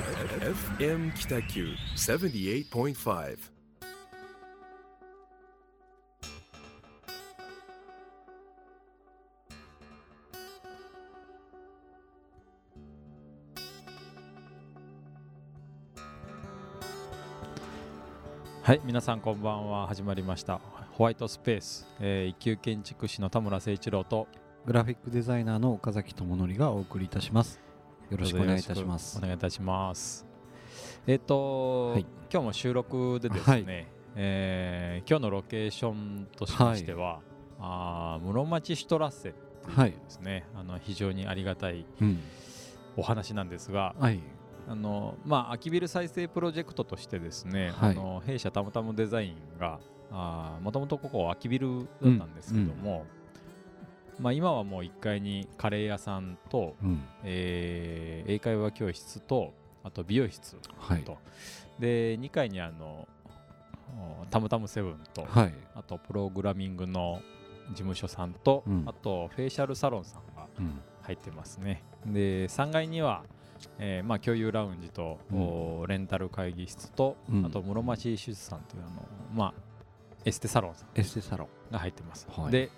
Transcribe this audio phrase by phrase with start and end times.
[0.00, 3.36] FM 北九78.5
[18.62, 19.86] はい皆さんこんばんは。
[19.86, 20.62] 始まりました。
[20.92, 24.28] ホワイトスペース、えー、一級建築士の田村誠一郎と
[24.64, 27.69] グラフィックデザイナーの岡崎智則がお送りいたします。
[28.10, 29.18] よろしくお願いいたします。
[29.18, 29.20] お。
[29.20, 30.26] 願いいたします。
[31.06, 32.06] えっ、と、はい。
[32.32, 33.66] 今日も収録でですね、はい。
[34.16, 37.20] えー今日のロケーションとしましては、
[37.60, 42.18] あー室町シュトラッセっていうはいですね、あの非常にありがたいうん。
[42.96, 44.20] お話なんですが、はい。
[44.68, 47.90] あのまあ、空きビル再生プロジェクトとしてですね、はい。
[47.92, 49.78] あの弊社たむたむデザインが
[50.60, 53.06] もともとここ空きビルだったんですけども、
[54.20, 57.02] まあ、今はもう1階にカレー屋さんと、うん。
[57.24, 59.52] えー英会話教室と
[59.82, 61.02] あと美容室はい。
[61.02, 61.18] と、
[61.78, 63.08] で2階にあの
[64.22, 65.54] おたむたむセブンと、はい。
[65.74, 67.20] あとプログラミングの
[67.70, 70.80] 事務所さんと、うんあとフェイシャルサロンさんがうん。
[71.02, 71.82] 入ってますね。
[72.06, 73.24] で3階には、
[73.78, 75.40] えーまあ、共有ラウンジと、うん
[75.80, 79.02] おレンタル会議室と、うんあと室町手術さんというあの、
[79.34, 79.54] まあ、
[80.24, 81.48] エステサロンさんエステサロン。
[81.72, 82.28] が入ってます。
[82.30, 82.70] はいで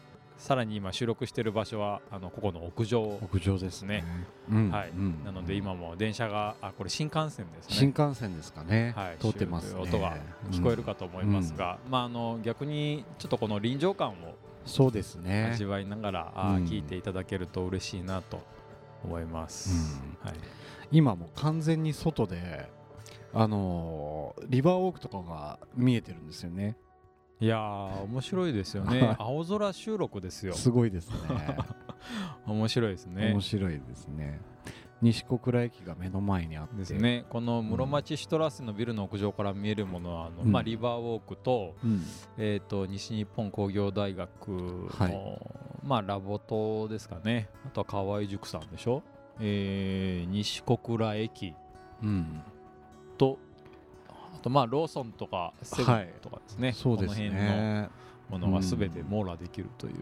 [0.42, 3.98] さらに今収録している場所はあのここの屋上屋上ですね。
[3.98, 4.04] ね。
[4.50, 4.70] うん。
[4.72, 7.76] はいうんなので今も電車があこれ新幹線ですね。
[7.76, 8.92] 新幹線ですかね。
[8.96, 9.80] はい、通ってますね。
[9.80, 10.16] 音が
[10.50, 14.18] 聞こえるかと思いますが、まああの逆にちょっとこの臨場感をうん。
[14.66, 15.50] そうですね。
[15.52, 18.42] 味わいながら、あ聞いていただけると嬉しいなと
[19.04, 20.02] 思います。
[20.24, 20.34] はい。
[20.90, 22.68] 今もう完全に外で、
[23.32, 26.76] あのーリバーウォークとかが見えてるんですよね。
[27.42, 29.16] いやー面白いですよねはい。
[29.18, 30.54] 青空収録ですよ。
[30.54, 31.16] すごいですね。
[32.46, 33.40] 面白いですね面。
[33.40, 34.40] 白いですね。
[35.00, 36.76] 西小倉駅が目の前にあって。
[36.76, 36.94] です。
[36.94, 37.24] ね。
[37.30, 42.04] この室町シュトラッセのビルの屋上から見えるものはあの、うんまあリバーウォークと,、うん。
[42.38, 45.38] えー、と西日本工業大学の、はい
[45.82, 47.48] まあラボ島ですかね。
[47.66, 49.02] あとは河合塾さんでしょ。
[49.40, 51.56] えー西小倉駅
[52.04, 52.40] うん。
[54.42, 56.72] とまあローソンとかセブンとかですね。
[56.72, 57.88] そうですこの辺のね。
[58.28, 59.94] ものが全て網羅できるという。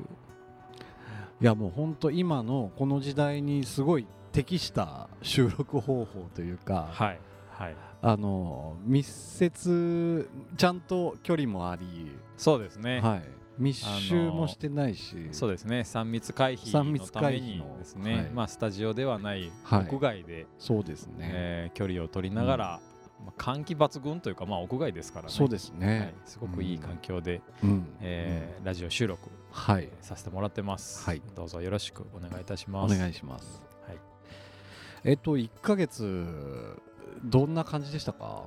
[1.40, 7.20] いやもう本当今のこの時代にすごい適した収録方法というか、はい
[7.50, 7.76] はい。
[8.02, 13.00] あの密接ちゃんと距離もあり、そうですね。
[13.00, 13.22] はい、
[13.58, 15.80] 密集もしてないし、そうですね。
[15.80, 18.14] 3密回避の三密ためにですね。
[18.14, 22.80] はいまあスタジオではないはい屋外で、そうですね、えー距離を取りながら、
[23.25, 25.32] まあ、換気抜群というか、まあ、屋外ですからね。
[25.32, 25.81] そうですはい。
[25.81, 27.86] ね、、すごくいい環境で、うん。
[28.00, 29.88] えーラジオ収録はい。
[30.00, 31.04] させてもらってます。
[31.04, 31.22] はい。
[31.34, 32.98] どうぞよろしくお願いいたしおます。
[32.98, 33.62] 願いします。
[33.86, 33.97] はい。
[35.04, 36.76] えっと1ヶ月
[37.25, 38.44] どんな感じでしたか？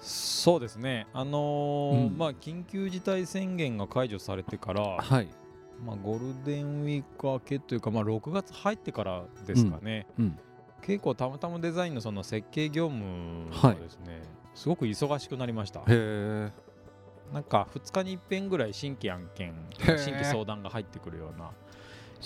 [0.00, 2.18] そうですね、あのーうん。
[2.18, 5.28] まあ、緊急事態宣言が解除されてから、はい、
[5.84, 10.38] まあ、ゴールデンウィーク明けというか、まあ、6月入ってからですかね、うん、
[10.82, 14.22] 結構たまたまデザインのその設計業務はいがですね、
[14.54, 15.80] すごく忙しくなりました。
[15.80, 16.52] へえ、
[17.32, 19.54] なんか2日に一遍ぐらい新規案件
[19.98, 21.50] 新規相談が入ってくるような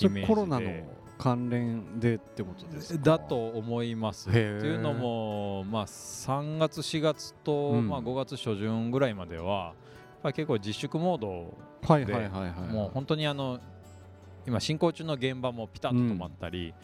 [0.00, 0.26] イメージで。
[0.26, 0.70] コロナの
[1.18, 3.04] 関連でってことですか？
[3.04, 4.30] だと思います。
[4.30, 7.88] というのも、まあ、3月4月と、うん。
[7.88, 9.74] まあ、5月初旬ぐらいまではやっ
[10.22, 13.58] ぱり結構自粛モードではいはいはいはい、もう本当にあの
[14.46, 16.74] 今進行中の現場もピタッと止まったり、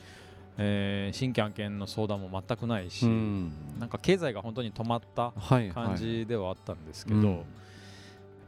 [0.59, 3.53] えー新規案件の相談も全くないし、うん。
[3.79, 7.25] なんか経済が本当に止まったはい感じではあったんですけど、うん。
[7.25, 7.43] やっ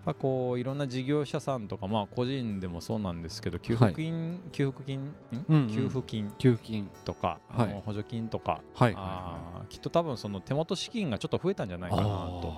[0.04, 5.14] ぱこういろんな事業者さんとか、まあ、個人でもそうなんですけど給付金、給付金、ん？
[5.48, 5.68] うんうん。
[5.68, 6.32] 給付金。
[6.38, 7.82] 給付金とか、はい。
[7.84, 12.54] 補助金とか、はいあーきっと多分その手元資金がちょっと増えたんじゃないかなと。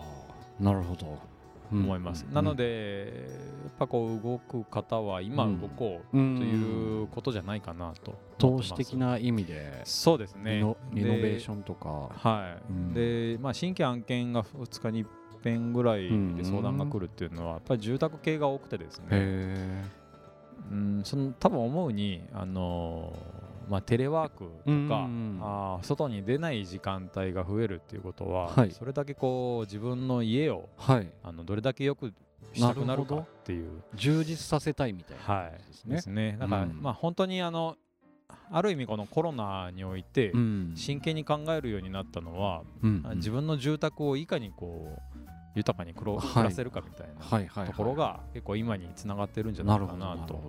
[0.60, 1.19] なるほど
[1.71, 2.23] 思います。
[2.33, 3.29] なので、
[3.65, 12.11] やっぱこう動く方は今動こうということじゃないかなと投資的な意味でそうですリねノリノベーションとか。
[12.15, 12.95] はい、うん。
[12.95, 15.09] でまあ新規案件が2日に一
[15.43, 19.07] 遍ぐらいで相談が来るっていうのはやっぱり住宅系が多くてですね。
[19.11, 19.84] へ
[20.71, 23.40] うんその多分思うにあのー
[23.71, 25.39] まあテレワークとうんかうん。
[25.41, 28.72] あー外に出ない時間帯が増えるっていうことは、はい。
[28.72, 31.09] それだけこう自分の家をはい。
[31.22, 32.13] あのどれだけよく
[32.53, 33.83] したくなるかっていう。
[33.95, 35.89] 充実させたいみたいなはい。
[35.89, 36.37] ですね。
[36.39, 36.83] だから、うん。
[36.83, 37.77] まあ本当にあの
[38.53, 40.73] ある意味このコロナにおいてうん。
[40.75, 45.09] 真剣に考えるようになったのは、うんあ自分の住宅をいかにこう
[45.55, 47.09] 豊かに暮らせるかみたい
[47.57, 50.41] なところが結構今につながってるんじゃなないかなと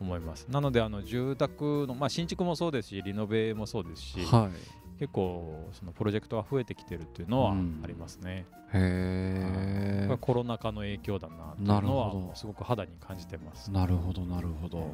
[0.00, 0.46] 思います。
[0.50, 4.80] なのであの住宅の、まあ、新築もそうですしリノベもそうですし、はい。
[4.98, 7.80] 結構そのプロジェクトが増えてきてるっていうのはうん。
[7.82, 14.92] ありますね、へこれコロナ禍の影響だなっていうのはすごく肌に感じてます、なるほどなるほど、うん。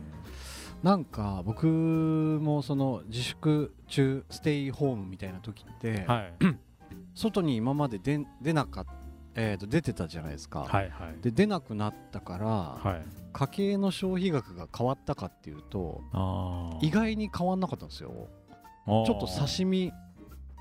[0.84, 6.34] なんか僕もその自粛中ステイホームみたいな時って、はい。
[7.16, 8.86] 外に今まで出出なかっ
[9.36, 11.22] えーと出てたじゃないですか、はいはい。
[11.22, 13.02] で出なくなったから、はい。
[13.32, 18.10] 家計の消費額が変わったかっていうとあ意外に変わんなかったんですよ。
[18.86, 19.92] ちょっと刺身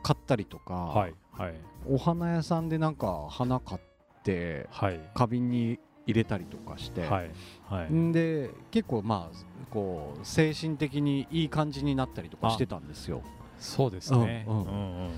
[0.03, 1.53] 買ったりとか、はいはい。
[1.87, 3.81] お花屋さんでなんか花買っ
[4.23, 4.99] てはい。
[5.13, 7.31] 花瓶に入れたりとかして、はい
[7.69, 7.93] はい。
[7.93, 13.21] んで結構まあこう精神的にいい感じになったりとかしてたんですよ。
[13.57, 14.45] そうですね。
[14.49, 14.57] うん。
[14.57, 15.11] うんうんうん。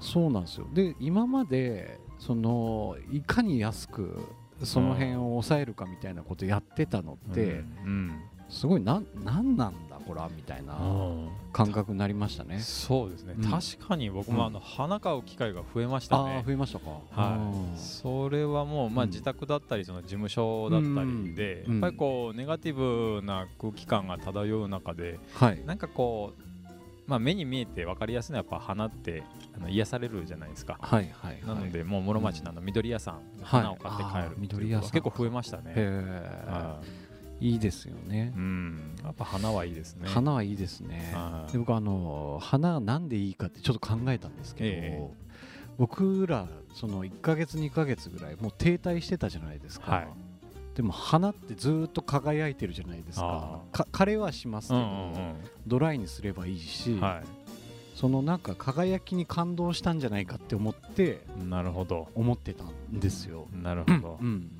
[0.00, 0.66] そうなんですよ。
[0.72, 4.28] で今までそのいかに安く
[4.62, 8.20] その辺を抑えるかみたいなことやってたのうんって、うん
[8.50, 11.28] すごいなんなんなんだこれはみたいなうん。
[11.52, 12.58] 感覚になりましたね。
[12.58, 13.48] そうですね、うん。
[13.48, 16.40] 確かに僕もあの花買う機会が増えましたね。
[16.44, 16.90] ー増えましたか。
[17.12, 19.10] はい、それはもう、まあ、うん。
[19.10, 21.72] 自宅だったりその事務所だったりで、うん。
[21.74, 25.64] やっぱりこうネガティブな空気感が漂う中ではい。
[25.64, 26.42] なんかこう、
[27.06, 29.22] まあ、目に見えて分かりやすいのはやっぱ花って
[29.56, 30.78] あの癒されるじゃないですか。
[30.80, 31.46] はいはいはい。
[31.46, 34.90] なので、もう室町のあの緑屋さん、はい花を買って帰る緑屋さん。
[34.90, 35.72] 結構増えましたね。
[35.76, 35.86] へ
[36.46, 36.86] はい。
[36.86, 37.10] え
[37.40, 38.26] いいですよね。
[38.26, 40.08] いうん、やっぱ花はいいですね。
[40.08, 41.10] 花はいいですね。
[41.14, 41.52] はい。
[41.52, 45.30] で僕あの花なんでいいかってちょっと考えたんですけど、ええ。
[45.78, 50.08] 僕らその1ヶ月2ヶ月ぐらいもう停滞してたじゃないですか、はい。
[50.74, 53.62] でも花ってずーっと輝いてるじゃないですか。
[53.72, 55.34] 枯れはしますけど、うんうん
[55.66, 57.22] ドライにすればいいし、うん、は
[58.00, 64.18] そのなんか輝きに感動したんじゃないかって思ってい、なるほど、思ってたんですよ、なるほど。
[64.22, 64.50] うん。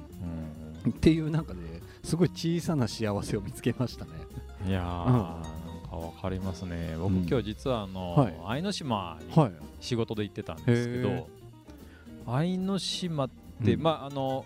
[0.85, 0.91] うん。
[0.91, 1.59] っていう中で
[2.05, 4.11] すごい小さな幸せを見つけましたね。
[4.67, 5.43] いやー、なん
[5.89, 6.95] かわかりますね。
[6.99, 8.37] 僕、うん今日実はあの、はい。
[8.45, 11.29] 愛の島にはい仕事で行ってたんですけへど、
[12.27, 13.31] 愛の島っ
[13.65, 13.83] て、うん。
[13.83, 14.45] まああの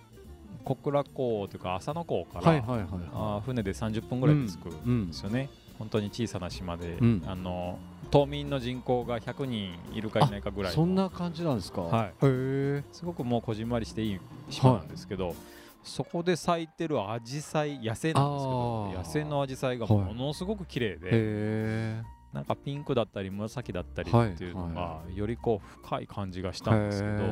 [0.65, 5.51] 小倉港というか浅野港から、はいはいはいあ船で30分ぐらいで着くうんんですよね。
[5.81, 7.23] 本当に小さな島で、うん。
[7.27, 11.83] あの島民の人口が100人いるかいないかぐらいのそんな感じなんですか？
[11.83, 12.07] はい。
[12.07, 12.85] へえ。
[12.93, 14.21] すごくもうこじんまりしていい
[14.51, 15.35] 島なんですけど、
[15.83, 22.03] そこで咲いてるアジサイ野生なんですけど野生のアジサイがものすごく綺麗で、へえ。
[22.33, 27.23] なんかピンクだったり紫だったりはいっていうのがはよりこう深い感じがしたんですけど、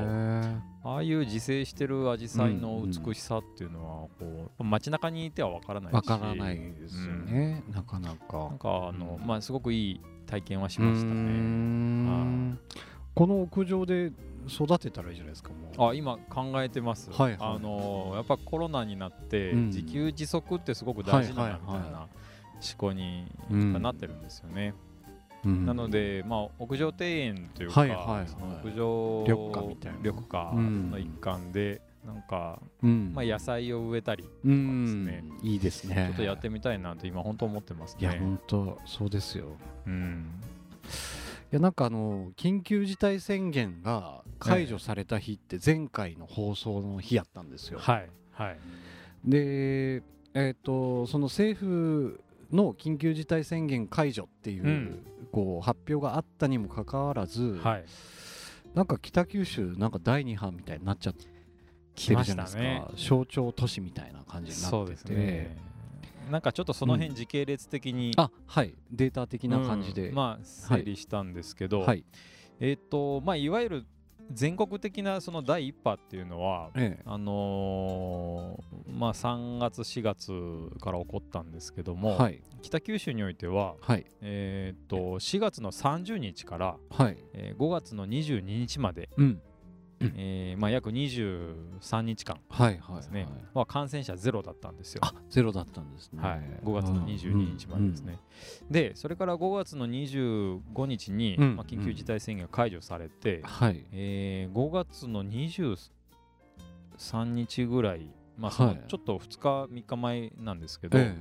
[0.84, 5.94] ああいう自生してるアジサイの美しさっていうのはこう街中にいてはわからないし。
[5.96, 8.38] わからないですよね、なかなか。
[8.38, 10.00] なんかあの、うんまあすごくいい
[10.32, 11.12] 体験はしましたね。
[11.14, 12.58] ん。
[13.14, 14.12] この屋上で
[14.49, 15.90] 育てたらいいじゃないですかもう。
[15.90, 17.38] あ今考えてます、はいはい。
[17.56, 19.67] あのやっぱコロナになってうん。
[19.67, 22.08] 自給自足ってすごく大事だなみたいな思
[22.79, 24.73] 考にうんなってるんですよね。
[25.44, 25.67] うん。
[25.67, 28.26] なので、まあ、屋上庭園というか、はいはいはい。
[28.26, 29.99] その屋上緑化みたいな。
[29.99, 33.12] 緑化の一環で、なんか、うん。
[33.14, 35.25] まあ、野菜を植えたり、うんですね。
[35.43, 36.06] いいですね。
[36.08, 38.19] ちょっとやってみたいなと今本当思ってますいやね。
[38.19, 39.56] 本当そうですよ。
[39.87, 40.26] うん、
[41.52, 48.10] いやなんかあの緊急事態宣言が解除された日って前回の放送の日やったんですよ、はい。
[48.32, 48.58] はい。
[49.25, 50.02] で
[50.34, 52.20] えっ、とその政府
[52.50, 55.06] の緊急事態宣言解除っていう,、うん。
[55.31, 57.84] こう発表があったにもかかわらず、はい。
[58.75, 61.31] なんか北九州なんか第二波みたいになっちゃってる
[61.94, 62.84] 来ましたね。
[62.96, 65.56] 象徴都市みたいな感じになそうってて、ですね。
[66.31, 68.75] なんかちょっとその辺時系列的に、あはい。
[68.91, 70.15] データ的な感じで、うん。
[70.15, 72.05] まあ整理したんですけど、はい。
[72.61, 73.87] えっ、とまあいわゆる
[74.31, 77.03] 全国的なその第一波っていうのは、ええ。
[77.05, 80.32] あのーまあ3月4月
[80.81, 82.43] から起こったんですけども、はい。
[82.63, 84.06] 北九州においては、はい。
[84.20, 87.17] えー、と4月の30日から、はい。
[87.34, 89.43] えー5月の22日まで、うん
[90.17, 93.31] えーまあ、約23日間はいはいですね、はい。
[93.55, 95.01] まあ、感染者ゼロだったんですよ。
[95.05, 98.19] あゼロだったんですね、はい、5月の22日までですね、
[98.71, 103.85] でそれから5月の25日に、うんまあ、緊急事態宣言が解除されて、はい。
[103.93, 105.91] えー5月の23
[107.25, 111.15] 日ぐらい、まあちょっと2日3日前なんですけど、え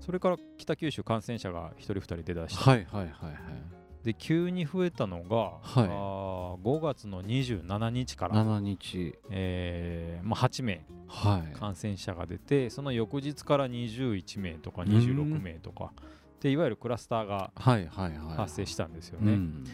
[0.00, 5.60] それから北九州感染者が1人2人出だえして、はいはいはいはいで急に増えたのが、はい。
[5.84, 9.14] あー5月の27日から、7日。
[9.30, 10.84] えーまあ、8名。
[11.06, 11.52] はい。
[11.56, 15.92] 感染者が出てその翌日から21名とか26名とか。
[16.40, 18.36] でいわゆるクラスターがはいはいはい。
[18.36, 19.34] 発生したんですよね。
[19.34, 19.64] うん。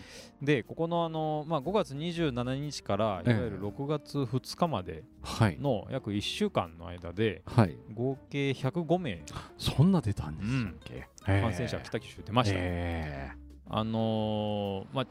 [0.43, 5.59] でここのあの、まあ、5月27日からいわええゆる6月2日まではい。
[5.59, 7.75] の約1週間の間ではい。
[7.95, 9.25] 合計105名。
[9.57, 11.09] そんな出たんでしたっけ、
[11.41, 13.31] 感染者が北九州出ました、え
[13.71, 15.07] あのーまあ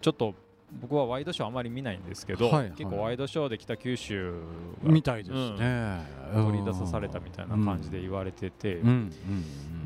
[0.00, 0.34] ちょっと
[0.80, 2.70] 僕はワイドショーあまり見ないんですけど、はいはい。
[2.72, 4.34] 結構ワイドショーで北九州
[4.84, 6.02] がみたいですね、
[6.34, 8.88] 取り出さされたみたいな感じで言われてて、うん。
[8.88, 8.98] うんう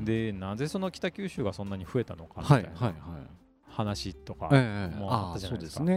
[0.02, 2.70] んでなぜその北九州がそんなに増えたのかみたいな
[3.68, 5.84] 話とかええもあったじゃないですか。
[5.84, 5.92] ま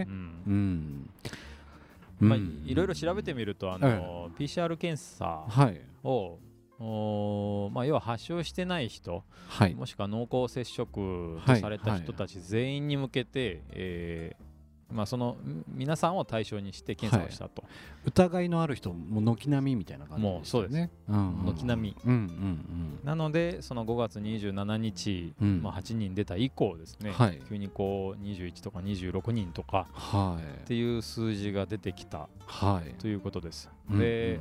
[2.35, 2.63] あ、うん。
[2.65, 5.81] いろいろ調べてみるとあの、PCR 検査はい。
[6.03, 6.39] を、
[6.83, 9.75] おーまあ、要は発症してない人、はい。
[9.75, 14.51] もしくは濃厚接触とされた人たち全員に向けて、えー
[14.91, 17.63] まあ、そのん皆さんを対象にして検査をしたと、
[18.05, 20.71] 疑いのある人も軒並みみたいな感じもうそうです。
[20.73, 21.95] ねうん軒並み。
[22.05, 25.61] うんうんなのでその5月27日、うん。
[25.61, 27.41] まあ、8人出た以降ですね、はい。
[27.47, 29.87] 急にこう21とか26人とか。
[29.93, 30.61] はい。
[30.63, 32.93] っていう数字が出てきたはい。
[32.95, 33.69] ということです。
[33.89, 33.99] うん。
[33.99, 34.39] で、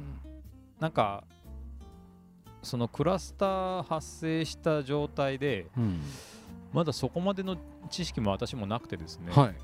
[0.80, 1.24] なんか
[2.62, 6.00] そのクラスター発生した状態でうん。
[6.72, 7.56] まだそこまでの
[7.90, 9.54] 知識も私もなくてですね、はい。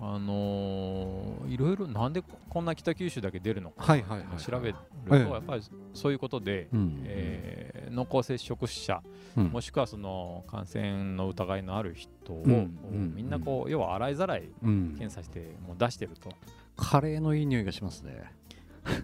[0.00, 4.74] あのーいろいろなんでこんな北九州だけ出るのかはいはいはい調べる
[5.12, 5.62] ええとやっぱり
[5.94, 9.00] そういうことで、うんえー濃厚接触者
[9.36, 9.44] うん。
[9.44, 12.44] もしくはその感染の疑いのある人を、
[12.90, 14.94] みんなこう要は洗いざらいうん。
[14.98, 16.30] 検査してもう出してると。
[16.76, 18.24] カレーのいい匂いがしますね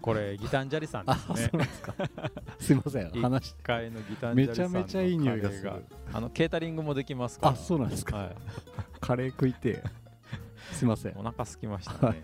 [0.00, 1.64] これギタンジャリさんですね。
[1.64, 1.94] すか。
[2.58, 3.54] すいませんい話。
[3.54, 5.78] 1階のギタンジャめちゃリさんのめちゃいい匂いが
[6.12, 7.52] あのケータリングもできますから。
[7.52, 8.16] あそうなんですか。
[8.16, 8.36] はい、
[9.00, 10.02] カレー食いてえ。
[10.72, 11.12] すいません。
[11.16, 12.22] お腹空きましたね、はい。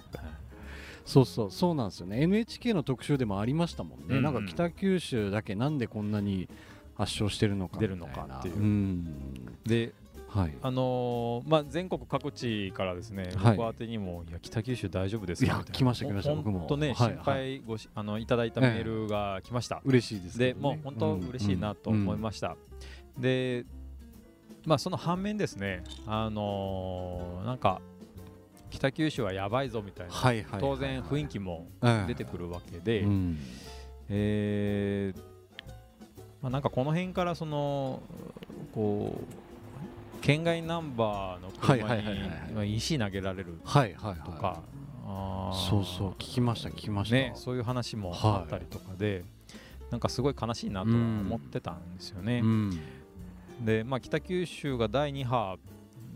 [1.05, 2.23] そうそうそうなんですよね。
[2.23, 4.17] NHK の特集でもありましたもんね、うん。
[4.19, 6.49] うんなんか北九州だけなんでこんなに
[6.97, 9.59] 発症してるのか出るのかっていうん。
[9.65, 9.93] で
[10.39, 10.55] はい。
[10.63, 13.57] あのーまあ、全国各地からですね、はい。
[13.57, 16.35] 僕宛てにも、いや、北九州大丈夫ですか来ました来ました。
[16.35, 19.83] 僕もほんとね、はい心配ごし、あのいただいたメールが来ました。
[19.85, 20.55] 嬉しいですね。
[20.55, 22.57] もう本当嬉しいなと思いました。
[23.19, 23.65] で、
[24.65, 27.81] まあ、その反面ですね、あのーなんか、
[28.71, 30.61] 北九州はやばいぞみたいな、はいはいはい。
[30.61, 31.67] 当然雰囲気も
[32.07, 33.39] 出てくるわけで、うん。
[34.09, 35.21] えー
[36.41, 38.01] まあ、なんかこの辺からその
[38.73, 39.48] こう
[40.21, 44.63] 県外ナンバーの車に石投げられるはいはいとか、は
[45.07, 47.17] あーいそうそう聞きました聞きました。
[47.17, 49.25] ね、そういう話もあったりとかで、
[49.91, 52.41] なんかすごい悲しいなとは思ってたんですよね。
[52.43, 52.81] うん。
[53.63, 55.57] で、まあ、北九州が第2波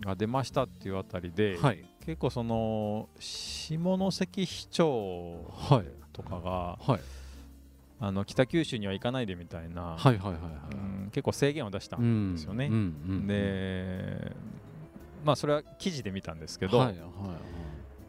[0.05, 1.85] が出ましたっていうあたりで、はい。
[2.05, 5.85] 結構その下関市長はい。
[6.13, 7.01] とかがはい
[8.05, 10.75] あの北九州には行かないでみたいな、はいはいはいはい。
[10.75, 12.67] うん結構制限を出したんですよね。
[12.67, 14.33] うんうんで、
[15.25, 17.09] まあ、それは記事で見たんですけど、はいはいはい。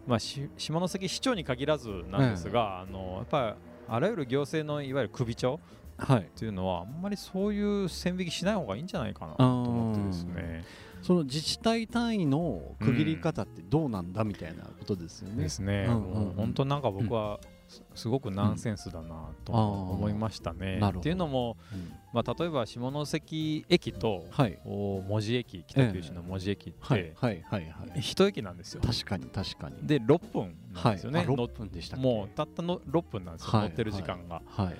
[0.07, 5.59] まあ、し下関市長に限らずなんですが、あのやっぱりあらゆる行政のいわゆる首長
[5.97, 6.21] はい。
[6.21, 10.63] っていうのはあんまりそういう線引きしない方がいいんじゃないかなと思ってですね。
[11.03, 15.43] その自治体単位の区切り方ってどうなんだみたいなことですよね。
[15.43, 17.52] ですね、うんうん本当なんか僕はす
[17.95, 20.79] すごくナンセンスだなと思いましたね。
[20.79, 20.99] なるほど。
[20.99, 21.93] っていうのも、うん。
[22.13, 24.59] まあ、例えば下関駅とはい。
[24.65, 27.13] お門司駅北九州の門司駅って、はい。
[27.15, 27.43] はい。
[27.43, 27.61] はい。
[27.69, 28.01] はい。
[28.01, 28.81] 一駅なんですよ。
[28.81, 29.75] 確かに確かに。
[29.87, 33.61] で6分なんはいですよね、あ乗6分でしたもうたったの6分なんですよ、はい。
[33.63, 34.41] 乗ってる時間が。
[34.45, 34.77] はい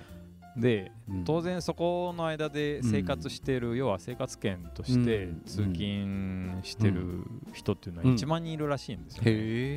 [0.58, 1.24] でうん。
[1.24, 5.42] 当然そこの間で生活している、要は生活圏としてうん。
[5.46, 8.16] 通勤してる人っていうのはうん。
[8.16, 9.32] 1万人いるらしいんですよ、ね。
[9.32, 9.36] へ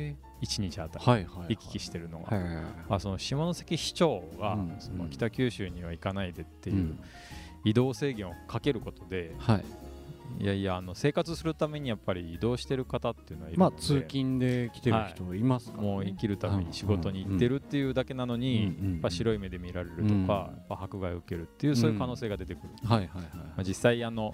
[0.09, 0.15] え。
[0.41, 1.05] 1日あたり。
[1.05, 2.35] はいはい行き来してるのが。
[2.35, 2.65] はいはいはい。
[2.89, 4.75] あその下関市長が、うん。
[4.79, 6.99] その北九州には行かないでってういうん。
[7.63, 9.65] 移動制限をかけることで、はい
[10.39, 15.43] いやいやあの生活するためにやっぱり移動してる方っていうのはいるので、まあ通勤で来てる人い。
[15.43, 15.77] ますか。
[15.77, 24.33] らねもう生きるために仕事に行ってるっていうだけなのに、うんうんやっぱ白い目で見られるとか、うんやっぱ迫害を受けるっていうそういう可能性が出てくる、はいはいはいまあ、実際あの、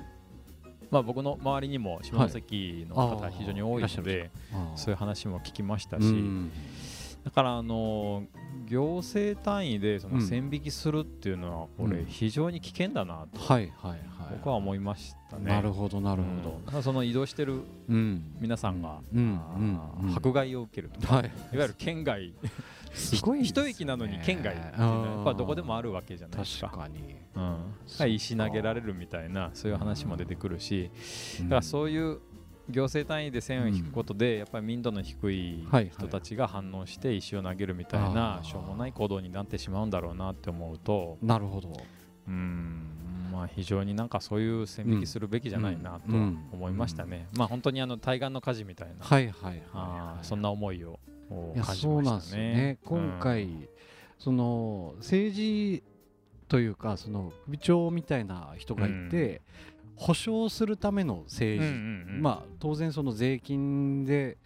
[0.90, 4.78] まあ、僕の周りにも下関の方はい非常に多いので、あー。
[4.78, 6.52] そういう話も聞きましたし、うん
[7.24, 8.24] だからあの
[8.65, 10.22] 行政単位でそのうん。
[10.22, 12.06] 線引きするっていうのはこれうん。
[12.06, 13.39] 非常に危険だなと
[14.32, 15.46] 僕は思いましたね。
[15.46, 16.84] なるほどなるほうん。
[16.84, 17.62] その移動してる
[18.39, 19.00] 皆さんが、
[20.15, 21.25] 迫害を受けるとか、はい。
[21.25, 22.34] いわゆる県外。
[22.94, 23.46] すごいね。
[23.46, 26.68] 一駅なのに県外っていうのはやっぱどこでもあるわけじゃないですか。
[26.68, 27.15] 確かに。
[27.36, 30.92] うん、石投げられるみたいなそういう話も出てくるし、
[31.42, 31.50] うん。
[31.50, 32.20] だからそういう
[32.70, 38.43] 行政単位で線を引くことで、やっぱり民度の低い人たちが反応して石を投げるみたいあなー。
[38.43, 41.17] しょうもない行動になってしまうんだろうなって思うと。
[41.22, 41.74] なるほど。
[42.27, 42.88] うん。
[43.32, 50.22] まあ非常になんかそういう線引きするべきじゃないなとは思いましたね、まあ本当にあの対岸の火事みたいな、はいはいあはい。
[50.22, 52.48] ーそんな思いを感じましたね。
[52.50, 52.77] よね。
[52.86, 53.50] 今回、
[54.20, 55.84] その政治
[56.48, 59.41] というかその部長みたいな人がいて、
[59.96, 61.74] 保証するための政治、
[62.20, 64.38] まあ当然その税金で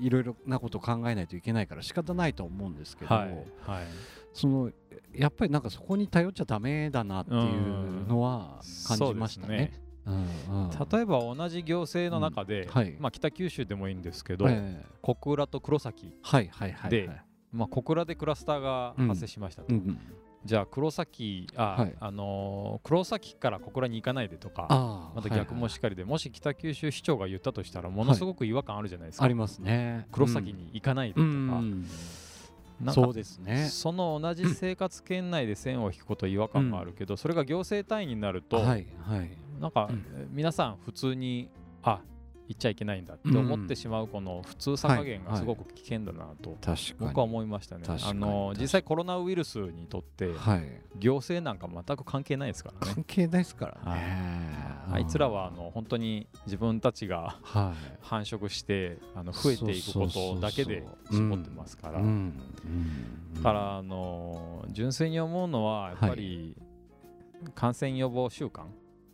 [0.00, 3.28] いろいろなことを考えないといけないから仕方ないと思うんですけど、はい
[3.66, 3.84] はい。
[4.32, 4.70] その
[5.12, 9.72] やっぱりなんかそこに頼っちゃダメだなっていうのは感じましたね。
[10.06, 12.70] 例えば同じ行政の中で、うん。
[12.70, 12.96] はい。
[12.98, 14.86] まあ、北九州でもいいんですけど、ええ。
[15.02, 17.24] 小倉と黒崎、はいはいはいではい。
[17.52, 19.98] まあ、小倉でクラスターが発生しましたと、うんうん
[20.44, 21.94] じゃあ黒崎あ、はい。
[22.00, 24.66] あのー黒崎から小倉に行かないでとか
[25.14, 30.06] また逆もしっかりで、もし北九州市長が言ったとしたらものすごく違和感あるじゃないですか、ありますね。
[30.12, 31.84] 黒崎に行かないでとうか、ん。
[32.80, 33.68] なんかそうですね。
[33.70, 39.30] その同じ生活圏内で線を引くこと違和感があるけど、それが行政単位になると、はいはい。
[39.60, 40.04] なんか、うん。
[40.16, 41.50] えー皆さん普通に
[41.82, 42.00] あ
[42.50, 46.56] 行っちゃいけないんだって思ってしまうこの普通さ加減がすごく危険だなと
[46.98, 47.84] 僕は思いましたね。
[47.86, 50.82] あの実際コロナウイルスにとってはい。
[50.98, 52.94] 行政なんか全く関係ないですからね。
[52.96, 54.00] 関係ないですからはい。
[54.00, 57.98] ねあいつらはあの本当に自分たちがはい。
[58.00, 62.00] 繁殖してあの増えていくことだけで絞ってますから。
[62.00, 66.56] だからあの純粋に思うのはやっぱり
[67.54, 68.68] 感染予防習慣、うん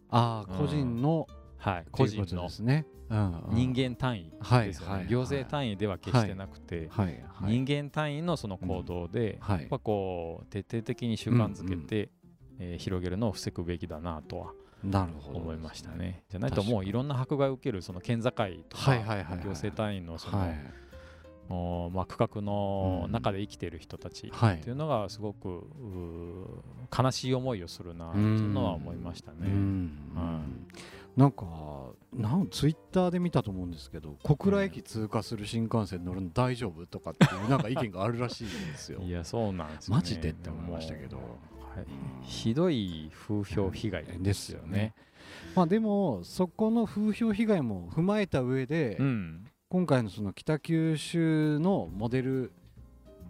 [0.08, 1.26] ああ個人の
[1.58, 2.48] はい、個人の
[3.50, 6.90] 人間単位はいですよね、はい行政単位では決してなくて、
[7.42, 9.60] 人間単位のその行動で、はい。
[9.60, 12.10] やっぱこう徹底的に習慣づけて、
[12.58, 16.24] えー広げるのを防ぐべきだなとはなるほど思いましたね。
[16.30, 20.72] じゃないともういろんな迫害を受けるその県境とか、行政単位のその、はい。
[21.48, 23.12] おまあ、区画のうん。
[23.12, 25.68] 中で生きている人たちはいっていうのがすごく
[26.96, 29.38] 悲しい思いをするなっていうのは思いましたね。
[29.42, 29.92] うん。
[30.14, 30.40] は
[31.16, 31.46] なんか
[32.12, 40.00] なんツイッターで見たと思うんですけど小倉駅通過する新幹線乗るの大丈夫とかっていう なんか意見があるらしいんですよいやそうなんですよ、ね。
[40.00, 41.26] マジでって思いましたけどはい
[42.22, 44.94] ひどい風評被害ですよね。
[45.54, 49.44] まあでもそこの風評被害も踏まえた上で、うん。
[49.68, 52.52] 今回のその北九州のモデル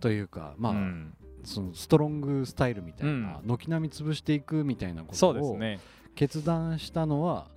[0.00, 5.58] というかまあ、うんそのストロングスタイルみたいな、うん軒並み潰していくみたいなこそとを。
[6.14, 7.48] 決断したのは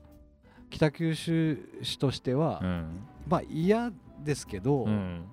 [0.70, 3.00] 北九州市としては、うん。
[3.28, 3.92] まあ嫌
[4.24, 5.26] ですけど、うん。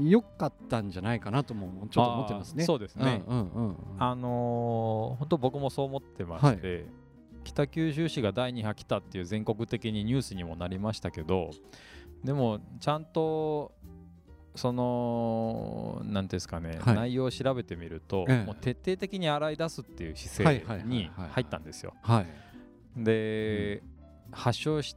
[0.00, 2.64] 良かったんじゃないかなともちょっと思ってますね。
[2.64, 6.86] そうですねうんうんうんうんあのー本当僕もそう思ってまして、
[7.44, 11.50] 北九州市が第2波来たっていう全国的にニュースにもなりましたけど
[12.24, 13.72] でもちゃんと
[14.56, 21.92] そのなんていうんですかね、はい内容を調べてみると、ええもう徹底的に洗い出すっていう姿はいはいはいはい勢に入ったんですよ。
[22.02, 22.26] はい
[22.96, 23.82] で、
[24.32, 24.96] 発症し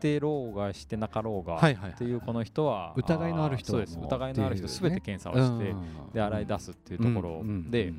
[0.00, 3.98] てろうがしてなかろうが、っていうこの人は疑いのある人そうです。
[3.98, 7.92] も疑いのある人すべて検査をして、うんで洗い出すっていうところで、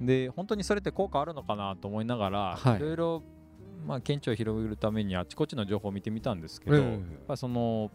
[0.00, 2.76] で本当にそれって効果あるのかなと思いながら、はい。
[2.76, 3.22] い、ろいろ、
[3.86, 6.82] まあ、顕著を広げるためにあちこちの情報を見てみたんですけど、ええ。
[6.82, 7.90] やっぱその、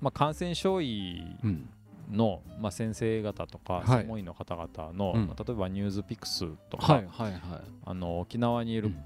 [0.00, 1.68] まあ、感染症医うん。
[2.10, 3.86] の、まあ、先生方とかはい。
[3.86, 7.40] 専門医の方々の、例えばニュースピックスとか、はいはいはい。
[7.84, 8.96] あの沖縄にいるうん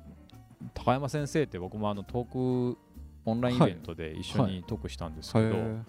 [0.75, 2.79] 高山先生って僕もあのトーク
[3.25, 5.83] オンラインイベントで一緒にトークしたんですけど、へえ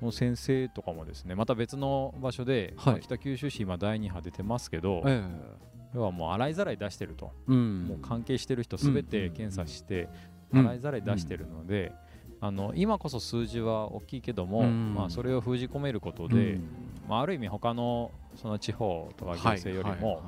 [0.00, 2.94] もう先生とかもですねまた別の場所で、はい。
[2.94, 5.22] まあ北九州市今第2波出てますけど、え
[5.94, 7.86] 要はもう洗いざらい出してると、えうん。
[7.88, 10.08] もう関係してる人すべて検査して
[10.52, 10.66] うん。
[10.66, 11.92] 洗いざらい出してるので、
[12.40, 14.94] あの今こそ数字は大きいけども、うん。
[14.94, 16.62] まあ、それを封じ込めることで、うん。
[17.08, 20.24] まあ、ある意味他のその地方とか行政よりも、はい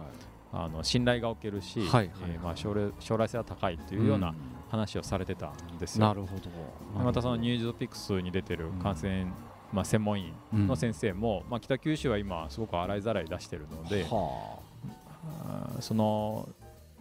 [0.53, 4.35] あの信頼がおけるし、はいはいえーまあ、将来将来性は高いというような
[4.71, 6.07] 話をされてたんですよ。
[6.07, 6.43] なるほど。
[6.43, 9.27] でまたそのニュースピックスに出てる感染、
[9.73, 15.79] まあ、専門医の先生も、まあ、北九州は今すごく洗いざらい出してるので、はあ。
[15.79, 16.49] ーその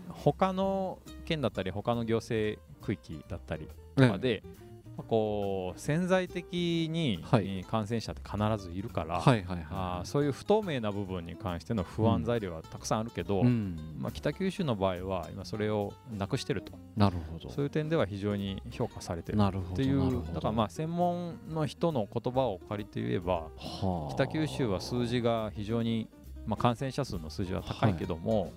[0.10, 4.69] 他の県だったり他の行政区域だったりあとかで、まあ
[5.04, 7.24] こう潜在的に、
[7.70, 13.98] 感染者って必ずいるから、はいはいあはーそういう不透明な部分に関しての不安材料はたくさんあるけど、いうん。
[14.00, 16.74] まあ、北九州の場合は今それをなくしてると。
[16.96, 17.50] なるほど。
[17.50, 19.38] そういう点では非常に評価されてる。
[19.38, 24.14] っていうだからまあ専門の人の言葉を借りて言えばはあ。
[24.14, 26.10] 北九州は数字が非常に、
[26.46, 28.52] まあ、感染者数の数字は高いけども、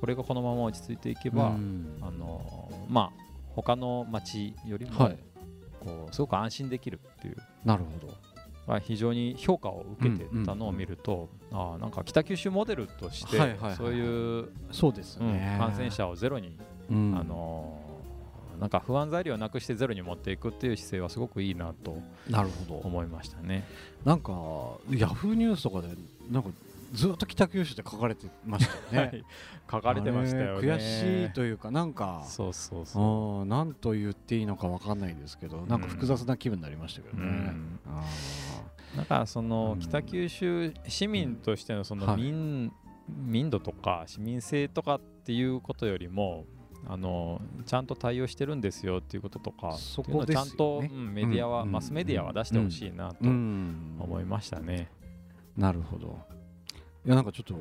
[0.00, 1.98] これがこのまま落ち着いていけば、うん。
[2.00, 5.18] あのまあ他の町よりも、はい
[5.78, 8.14] こうすごく安心できるっていう、なるほど。
[8.66, 15.56] まあ、非常に評価を受けてたのを見ると、ああなんか北九州モデルとして、はいはいはいそういう、そうですうんね。
[15.58, 16.58] 感染者をゼロに、
[16.90, 17.16] うん。
[17.18, 17.80] あの
[18.60, 21.96] なんか不安材料をなくしてゼロに持っていくっていう姿勢はすごくいいなと
[22.28, 22.80] なるほど。
[22.84, 23.64] 思いましたね。
[24.04, 24.32] なんか
[24.90, 25.88] ヤフーニュースとかで
[26.30, 26.50] なんか
[26.92, 29.10] ずっと北九州って書かれてましたよね。
[29.10, 29.24] はい、
[29.70, 33.42] 書かれてましたよ悔しいというかなんかそうそうそう。
[33.42, 37.80] うんなんと言っていいのかわかんないですけどなんか複雑な気分になりましたけどね、うん。
[37.86, 38.02] あ
[38.96, 42.72] だからその北九州市民としてのその民,、
[43.08, 46.46] 民度とか市民性とかっていうことよりも
[46.86, 51.72] あのちゃんと対応してるんですよっていうこととかそっていうのをちゃんと、うんメディアは、うん。
[51.72, 54.90] マスメディアは出してほしいなと思いましたね。
[55.56, 56.37] なるほど
[57.08, 57.54] いやなんかちょっと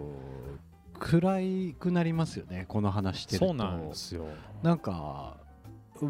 [0.99, 3.45] 暗いくなりますよねこの話してると。
[3.45, 4.25] そうなんですよ。
[4.62, 5.38] なんか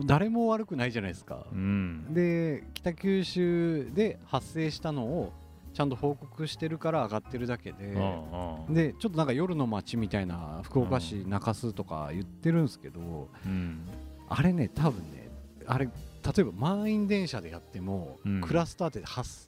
[0.06, 5.34] 誰も悪くないじゃないですか、うん、で北九州で発生したのを
[5.76, 8.74] ちゃんと報告してるから上がってるだけで、うんうん。
[8.74, 13.88] でちょっとなんか夜の街みたいな福岡市中洲とか言ってるんですけど、うん。
[14.30, 15.30] あれね多分ね
[15.68, 15.92] あれ例
[16.40, 18.42] えば満員電車でやっても、うん。
[18.42, 19.47] クラスターって発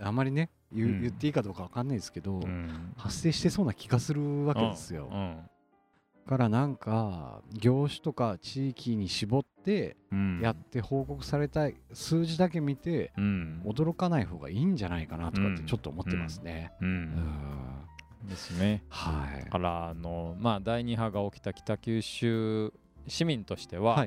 [0.00, 1.00] あまりね言,、うん。
[1.02, 2.92] 言っていいかどうかわかんないですけど、うん。
[2.96, 5.38] 発生してそうな気がするわけですよ、うん。
[6.26, 10.40] からなんか業種とか地域に絞ってうん。
[10.42, 13.62] やって報告された数字だけ見てうん。
[13.64, 15.66] 驚かない方がいいんじゃないかなとかってうん。
[15.66, 16.72] ちょっと思ってますね。
[18.28, 18.82] ですね。
[18.88, 19.44] はい。
[19.44, 22.72] だからあのまあ第2波が起きた北九州
[23.06, 24.06] 市民としては、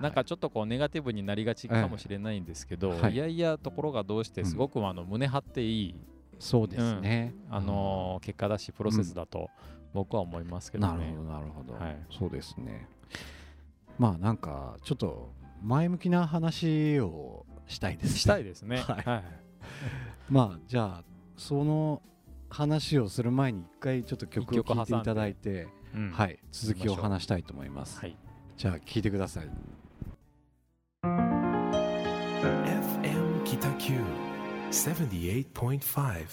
[0.00, 3.14] なんかちょっとこうネガティブになりがちかもしれないんですけど、ええはい。
[3.14, 5.94] いやいやところがどうしてすごくあの胸張っていい、
[6.38, 7.34] そうですね。
[7.50, 9.50] あの結果だしプロセスだと
[9.92, 10.98] 僕は思いますけどね。
[10.98, 11.98] なるほどなるほど、はい。
[12.10, 12.88] そうですね。
[13.98, 18.18] まあなんかちょっと前向きな話をしたいです、ね。
[18.18, 18.78] したいですね。
[18.78, 19.08] はい。
[19.08, 19.24] はい。
[20.28, 21.04] まあじゃあ
[21.36, 22.02] その
[22.50, 26.10] 話をする前に一回ちょっと曲を聴いていただいて、うん。
[26.10, 26.38] はい。
[26.50, 28.00] 続きを話したいと思います。
[28.00, 28.16] はい
[28.56, 29.48] じゃあ聴いてください。
[33.02, 33.94] FM Q
[34.70, 36.26] 78.5.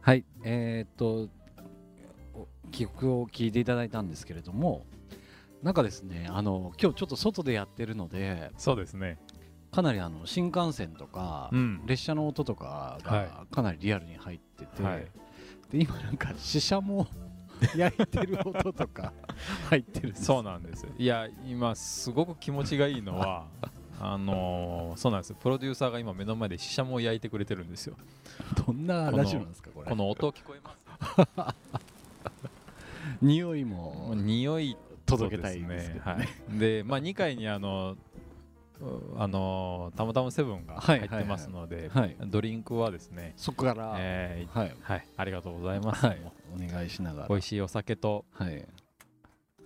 [0.00, 1.28] はい、えーっと
[2.34, 4.84] お曲を聴いていただいたんですけれども
[5.62, 9.18] なんかですねあの今日ちょっと外でやってるのでそうですね。
[9.70, 15.06] かなりあの新幹線とか、うん列車の音とかがはかなりリアルに入ってて、はい
[15.70, 17.06] で今なんか死者も
[17.76, 19.12] 焼いてる音とか
[19.70, 20.86] 入ってるそうなんです。
[20.98, 23.46] いや今すごく気持ちがいいのは。
[24.00, 25.34] あのーそうなんです。
[25.34, 27.96] プロデューサーが今目の前でシシャモを焼いてくれてるんですよ。
[28.66, 29.88] どんなラジオなんですかこれ。
[29.88, 30.74] この音聞こえま
[31.54, 31.56] す？
[33.20, 36.00] 匂いも匂い届けたいですね。
[36.04, 38.11] はい、で、まあ、2階にあのう
[39.16, 42.16] あのたまたまセブンがはい入ってますので、はい。
[42.26, 44.76] ドリンクはですね、そこから、えーはい。
[44.82, 46.20] はい、ありがとうございます、はい。
[46.54, 47.28] お願いしながら。
[47.28, 48.66] 美味しいお酒とはい。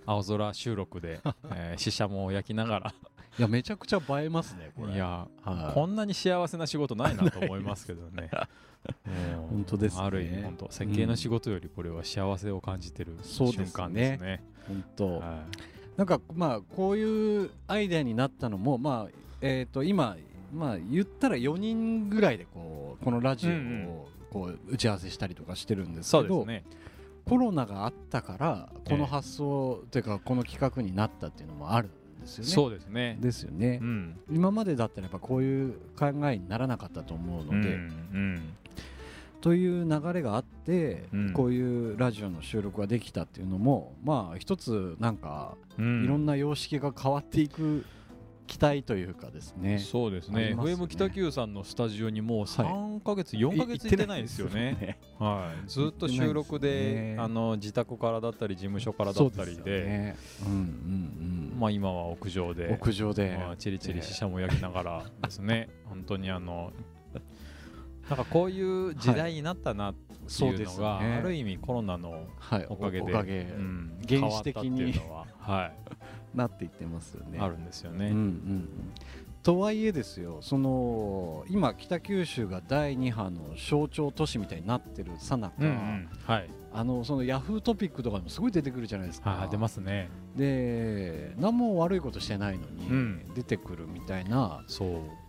[0.05, 1.21] 青空収録で、
[1.53, 2.95] えー、シシャモを焼きなが
[3.39, 4.89] いやめちゃくちゃ映えますねこれ。
[4.89, 5.75] らいや、はい。
[5.75, 8.31] こんなに幸せな仕事ないなと思いますけどね。
[9.51, 10.03] 本当ですね。
[10.03, 13.67] ある意味本当設計の仕事よりこれは幸せを感じてるそうですね。
[13.67, 14.45] 瞬間ですね。
[14.69, 15.45] 本当、は
[15.97, 20.17] なんかまあこういうアイデアになったのもまあえっ、と今
[20.55, 23.53] まあ言ったら4人ぐらいでこうこのラジオ
[23.91, 26.65] をこう打ち合わせしたりとかしてるんでい、すけど、そうですね。
[27.27, 32.51] コロナがあったからこの発想というかこの企画になったっていうのもあるんですよね。
[32.51, 33.17] そうですね。
[33.21, 34.21] ですよね、うん。
[34.31, 37.65] 今までだったらやっぱこういう考えにならなかったと思うので、うん
[38.13, 38.43] うん
[39.41, 41.33] という流れがあって、うん。
[41.33, 46.05] こういうラジオの収録ができたっていうのもまあ一つなんかうん。
[46.05, 47.85] いろんな様式が変わっていく
[48.47, 49.79] 期待というかですね。
[49.79, 50.55] そうですね。
[50.55, 50.55] ね。
[50.55, 52.47] FM 北九さんのスタジオにもうはい。
[52.47, 54.99] 3ヶ月、4ヶ月行ってないですよね。
[55.19, 57.17] はい、ずっと収録でね。
[57.19, 60.17] あの自宅からだったり事務所からだったりで。
[60.47, 60.59] うんうん
[61.53, 61.59] うん。
[61.59, 62.73] まあ、今は屋上で。
[62.73, 65.69] 屋上で、まあ、チリチリししゃも焼きながらですね。
[65.87, 66.73] 本当にあの
[68.09, 70.63] なんかこういう時代になったなってそうい。
[70.63, 73.01] うのが、ある意味コロナのはい、おかげ。
[73.01, 76.37] でおかげ、うん原始的にいうのは、はい。
[76.37, 77.39] なっていってますよね。
[77.41, 78.09] あるんですよね。
[78.09, 78.69] うんうんうん。
[79.43, 86.09] とはいえですよ、その今北九州が第2波の象徴都市みたいになってるさなか、うんうん。
[86.25, 89.31] はい、あのそのヤフートピックとかでもすごい出てくるじゃないですか。
[89.31, 90.11] はい、出ますね。
[90.37, 93.23] で何も悪いことしてないのに、うん。
[93.35, 94.89] 出てくるみたいなそう、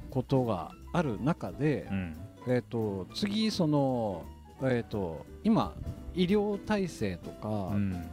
[0.10, 4.26] ことがある中で、うんえー、と次その、
[4.62, 5.74] えー、と今
[6.16, 8.08] 医療体制とかうん。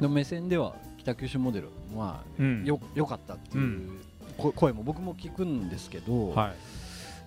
[0.00, 2.64] の目線では北九州モデルまあうん。
[2.64, 3.90] よ良かったっていう
[4.36, 6.54] こ声も僕も聞くんですけど、はい。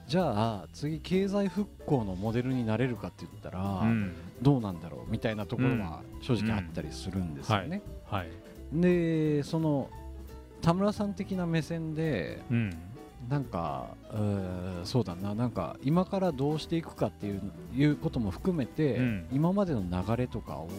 [0.07, 4.13] じゃあ次経済復興のモデルになれるかって言ったら、うん。
[4.41, 7.81] どうなんだろうみたいなところは正直あったりするんですよね。
[8.05, 8.29] はい。
[8.73, 9.89] でその
[10.61, 12.77] 田村さん的な目線でうん
[13.29, 15.35] なんかうーそうだな。
[15.35, 17.41] なんか今からどうしていくかっていう
[17.75, 19.27] いうことも含めて、うん。
[19.31, 20.69] 今までの流れとかを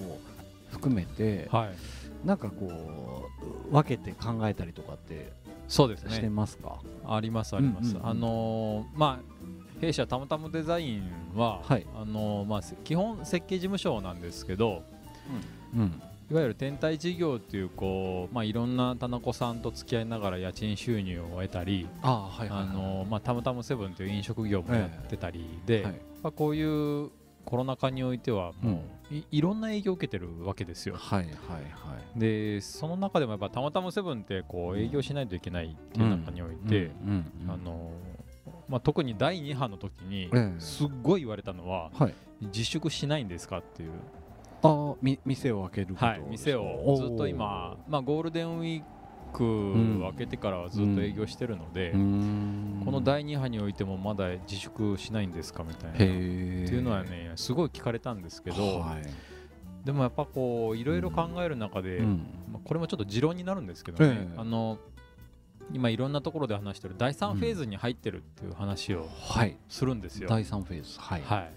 [0.70, 3.28] 含めて、はい、なんかこ
[3.70, 5.33] う分けて考えたりとかって
[5.68, 6.31] そうですしてね。
[6.31, 7.96] ますか、ありますあります。
[7.96, 8.09] うんうんうん。
[8.09, 9.42] あのーまあ
[9.81, 11.02] 弊社たまたまデザイン
[11.35, 11.87] は、はい。
[11.96, 14.85] あのまあ、せ基本設計事務所なんですけど
[15.74, 21.89] うんいわゆる天体事業っていうこう、まあ、いろんな棚子さんと付き合いながら家賃収入を得たり、
[23.21, 27.11] たまたまセブンという飲食業もやってたりで、はいまあ、こういう
[27.45, 30.97] コロナ禍においてはもうい,、いろんな営業を受けてるわけですよ。
[30.97, 31.59] はいはいは
[32.17, 32.19] い。
[32.19, 36.91] でその中でもやっぱたまたまセブンってこう営業しないといけないっていう中において、
[37.49, 37.91] あの
[38.69, 40.61] まあ、特に第2波の時にええ。
[40.61, 42.15] すっごい言われたのははい。
[42.41, 43.91] 自粛しないんですかっていう、
[44.62, 48.83] ああみ店を開けるはい、店をずっと今、まあ、ゴールデンウィー
[49.33, 52.83] クを明けてからはずっと営業してるので、うーん。
[52.85, 55.96] この第2波においてもまだ自粛しないんですかみたいな。
[55.96, 59.03] へっえていうのはねすごい聞かれたんですけど、はい。
[59.85, 62.27] でもやっぱこういろいろ考える中で、うん。
[62.53, 64.38] まあ、これもちょっと持論になるんですけどね、ええ。
[64.38, 64.79] あの
[65.72, 69.57] 今いろんなところで話してる第3フェーズに入ってるっていう話をはい。
[69.68, 70.29] するんですよ。
[70.29, 71.01] 第3フェーズ。
[71.01, 71.22] はい。
[71.22, 71.53] はい、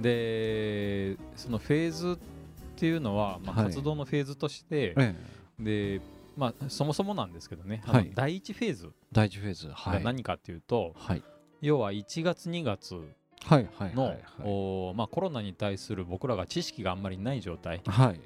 [0.00, 2.35] でそのフェーズって
[2.84, 3.64] いうのは、まあ、はい。
[3.66, 5.14] 活動のフェーズとして、え
[5.60, 5.98] え。
[5.98, 6.00] で
[6.36, 8.06] まあ、そもそもなんですけどね、あはい。
[8.06, 8.92] の第1フェーズ。
[9.12, 9.94] 第1フェーズはい。
[9.94, 11.22] が何かっていうと、はい。
[11.62, 12.94] 要は1月2月
[13.44, 14.16] はいはいの、
[15.08, 18.20] コロナに対する僕らが知識があんまりない状態、はい。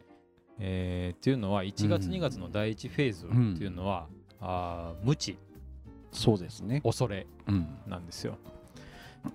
[0.59, 4.09] えーっていうのは1月うん2月の第1フェーズっていうのは、
[4.41, 5.37] あー無知。
[6.13, 6.81] そうですね。
[6.83, 7.79] 恐れうん。
[7.87, 8.37] なんですよ。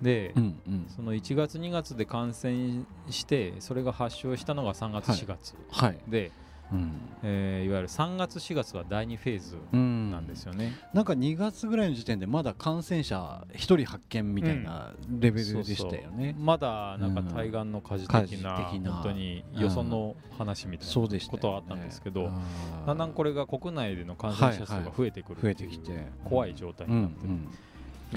[0.01, 0.85] で、うんうん。
[0.95, 5.17] その1月2月で感染してそれが発症したのが3月はい。
[5.17, 5.99] 4月、はい。
[6.07, 6.31] で、
[6.71, 7.01] うん。
[7.23, 10.11] えーいわゆる3月4月は第2フェーズうん。
[10.11, 10.73] なんですよね。
[10.93, 16.35] なんか2月ぐらいの時点でまだ感染者1人発見みたいなレベルでしたよね。
[16.37, 18.37] まだなんか対岸の火事的な,、火事
[18.73, 18.91] 的な。
[18.93, 26.05] 本当によその話みたいなことはあったんですけど、あーだんだんこれが国内での感染者数が増えてくる増えっていうてきて。
[26.23, 27.33] 怖い状態うんになってる、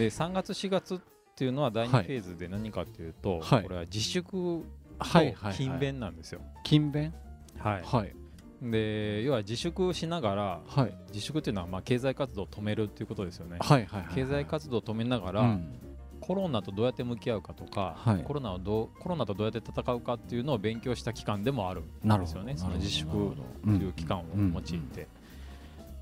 [0.05, 2.07] で3月4月っていうのは第2フはい。
[2.07, 3.63] ェーズで何かっていうと、はい。
[3.63, 4.65] これは自粛
[4.99, 5.05] と
[5.53, 6.41] 勤勉なんですよ。
[6.65, 7.13] 勤勉？
[7.59, 7.83] はい。
[7.83, 8.13] はい。
[8.61, 10.95] で要は自粛しながらはい。
[11.09, 13.59] 自粛っていうのはまあ経済活動を止めるっていうことですよね。
[13.61, 15.75] はいはいはい経済活動を止めながら、うん。
[16.21, 18.25] コロナとどうやって向き合うかとか、はい。
[18.25, 21.85] コロナをどうコロナとどうやって戦うかっていうのを勉強した期間でもあるん
[22.21, 22.55] ですよね。
[22.57, 23.73] その自粛とど。
[23.73, 25.07] いう期間を用いて。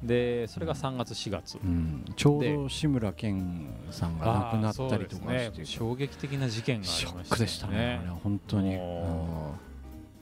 [0.02, 1.58] でそれが3月4月。
[1.62, 2.04] うん。
[2.16, 7.28] ちょうど志村けんさんが亡くなったりとかして衝撃的な事件がありシましたよね。
[7.28, 8.76] ョックでしたね本当に。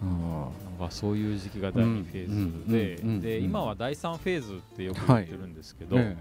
[0.01, 3.21] なんかそういう時期が第2フェーズで、うん。
[3.21, 3.45] でうん。
[3.45, 6.17] 今は第3フェーズってよく言ってるんですけど、え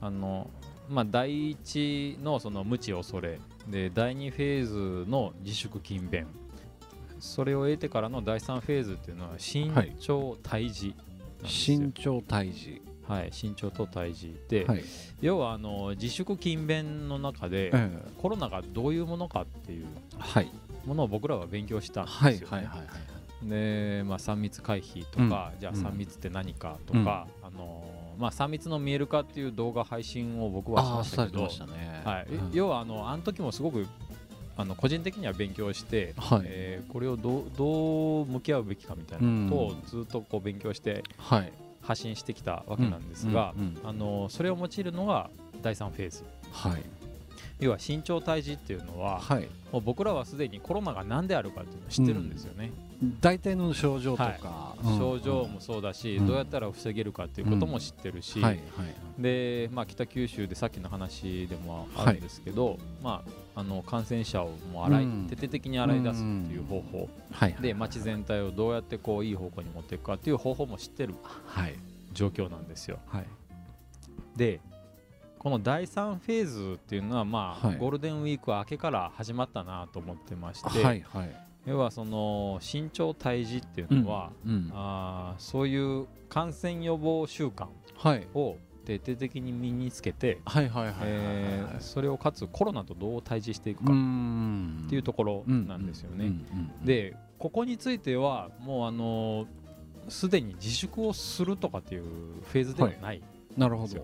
[0.00, 0.48] あの
[0.88, 3.38] まあ、第1のその無知恐れ
[3.68, 6.26] で第2フェーズの自粛勤勉
[7.20, 11.09] それを得てからの第3フェーズっていうのは身長退治なんですよ
[11.44, 12.82] 身長退治。
[13.06, 14.84] はい、身長と退治で、はい。
[15.20, 20.50] 要はあの自粛勤勉の中で、えコロナがどういうものかっていうはい。
[20.86, 22.56] ものを僕らは勉強したんはいですよ、ね。
[22.58, 22.86] はいはいはい
[23.42, 25.86] で、まあ、3密回避とか、じゃあうん。
[25.86, 27.82] 3密って何かとか、あの
[28.18, 32.02] まあ、3密の見える化っていう動画配信を僕はしあましたけどね。
[32.04, 32.26] はい。
[32.30, 32.50] うん。
[32.52, 33.86] 要はあのあの時もすごく
[34.60, 36.42] あの個人的には勉強して、はい。
[36.44, 41.52] えーこれをどうどう向き合うべきかみたいなことをずっとこう勉強してはい。
[41.82, 45.30] 発信してきたわけなんですが、あのそれを用いるのが
[45.62, 46.24] 第3フェーズ。
[46.52, 46.99] はい
[47.60, 49.48] 要は身長退治っていうのは、はい。
[49.70, 52.72] もう僕らはすでにコロナが何であるかっていうのを知ってるんですよね、
[53.20, 54.74] 大体の症状とか。
[54.82, 54.98] うん。
[54.98, 56.26] 症状もそうだし、うん。
[56.26, 58.84] どうやったら防げるかっていうことも知ってるし、はいは
[59.18, 59.22] い。
[59.22, 63.22] で、まあ、北九州でさっきの話でもあるんですけど、ま
[63.54, 65.26] あ、あの感染者をもう洗い、うん。
[65.28, 67.56] 徹底的に洗い出すっていう方法、はい。
[67.60, 71.14] で街全体をどうやってこういい方向に持っていくかっていう方法も知ってる
[71.46, 71.74] はい。
[72.12, 72.98] 状況なんですよ。
[73.06, 73.26] はい。
[74.36, 74.60] で
[75.40, 77.78] この第3フェーズっていうのは、まあはい。
[77.78, 81.34] ゴールデンウィーク明けから始まったなと思ってまして、はいはい。
[81.64, 88.28] 要はその身長退治っていうのは、うんあーそういう感染予防習慣はい。
[88.34, 94.82] を徹底的に身につけて、はいはいはいえーそれをかつコロナとどう対峙していくうかん。
[94.88, 96.26] っていうところなんですよね。
[96.26, 96.46] うん
[96.82, 99.46] うんでここについてはもうあの
[100.10, 103.22] すでに自粛をするとかっていうフェーズではない、
[103.56, 104.02] なるほで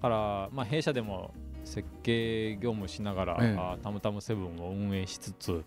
[0.00, 1.32] から、まあ、弊社でも
[1.64, 3.56] 設計業務しながら、ええ。
[3.58, 5.64] あータムタムセブンを運営しつつ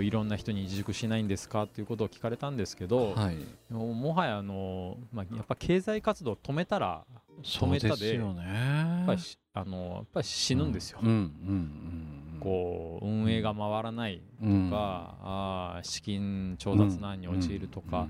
[0.00, 1.64] いろんな人に自粛しないんですか？
[1.64, 3.36] っていうことを聞かれたんですけど、はい。
[3.70, 7.04] もはやあの、まあ、やっぱ経済活動を止めたら
[7.42, 8.42] 止めたでですよね。
[8.44, 18.06] やっぱりしあのやっぱり死ぬんですよ、うんうんうんうんこう運営が回らないとか、あ資金調達難に陥るとか、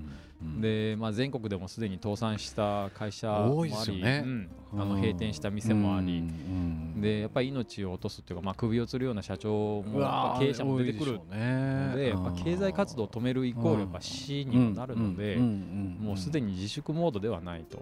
[0.59, 4.23] で、まあ、全国でもすでに倒産した会社もあり、ね。
[4.25, 6.21] うん、あの閉店した店もあり、
[6.97, 17.81] でやっぱり命を落とすっていうか、まあ、首を吊るような社長も経営者も出てくるのでやっぱ経済活動を止めるイコールやっぱ死にもなるのでもうすでに自粛モードではないと。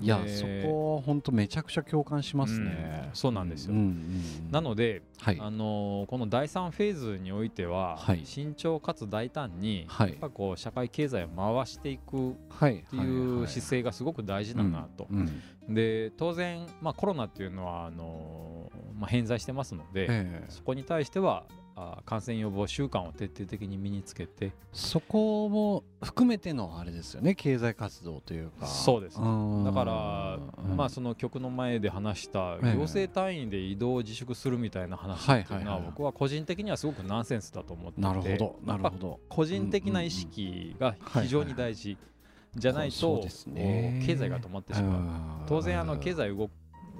[0.00, 12.34] いやそこは本当めちゃくちゃ共感しますね、うん、そうなんですよ、うんうんうん、なので、はい、あのー、この第3フェーズにおいては、はい、慎重かつ大胆に、はい、やっぱこう社会経済を回していくっ
[12.90, 15.08] ていう姿勢がすごく大事だなと、
[15.68, 21.44] で当然、まあ、コロナっていうのはあのー、まあ、偏在してますので、えー、そこに対しては
[21.80, 24.52] あ感染予防習慣を徹底的に身につけて。
[24.72, 28.66] そこも含めてのあれですよね経済活動というか。
[28.66, 29.24] そうです、ね、
[29.64, 30.38] だから
[30.76, 38.02] まあその局の前で話した行政単位で移動を自粛するみたいな話っていうのは僕は個人的にはすごくナンセンスだと思ってて。
[38.02, 39.20] なるほどなるほど。
[39.28, 41.96] 個人的な意識が非常に大事
[42.56, 45.48] じゃないと経済が止まってしまう。
[45.48, 46.50] 当然あの経済動く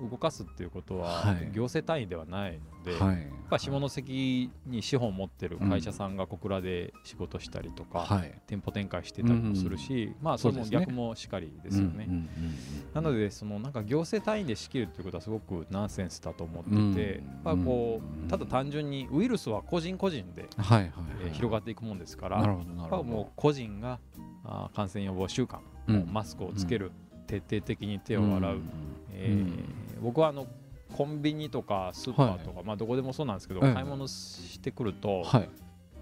[0.09, 12.09] 動かすっていうことは行政単位ではないので、はい、やっぱ下関に資本を持ってる会社さんが小倉で仕事したりとか、はい、店舗展開してたりもするし、まあその逆もしかりですよね。
[12.95, 20.93] なのでそのなんか行政単位で仕切るっていうことはすごくナンセンスだと思ってて、まあこうただ単純にウイルスは個人個人で、はい
[21.25, 23.99] え広がっていくもんですから、もう個人が
[24.45, 25.59] あ感染予防習慣、
[26.11, 26.93] マスクをつける、
[27.27, 28.61] 徹底的に手を洗う、
[29.13, 30.47] えー僕はあの
[30.97, 35.49] コンビニとかスーパーとか、はい、まあどこでもそうなんですけど、買い物してくると、はい、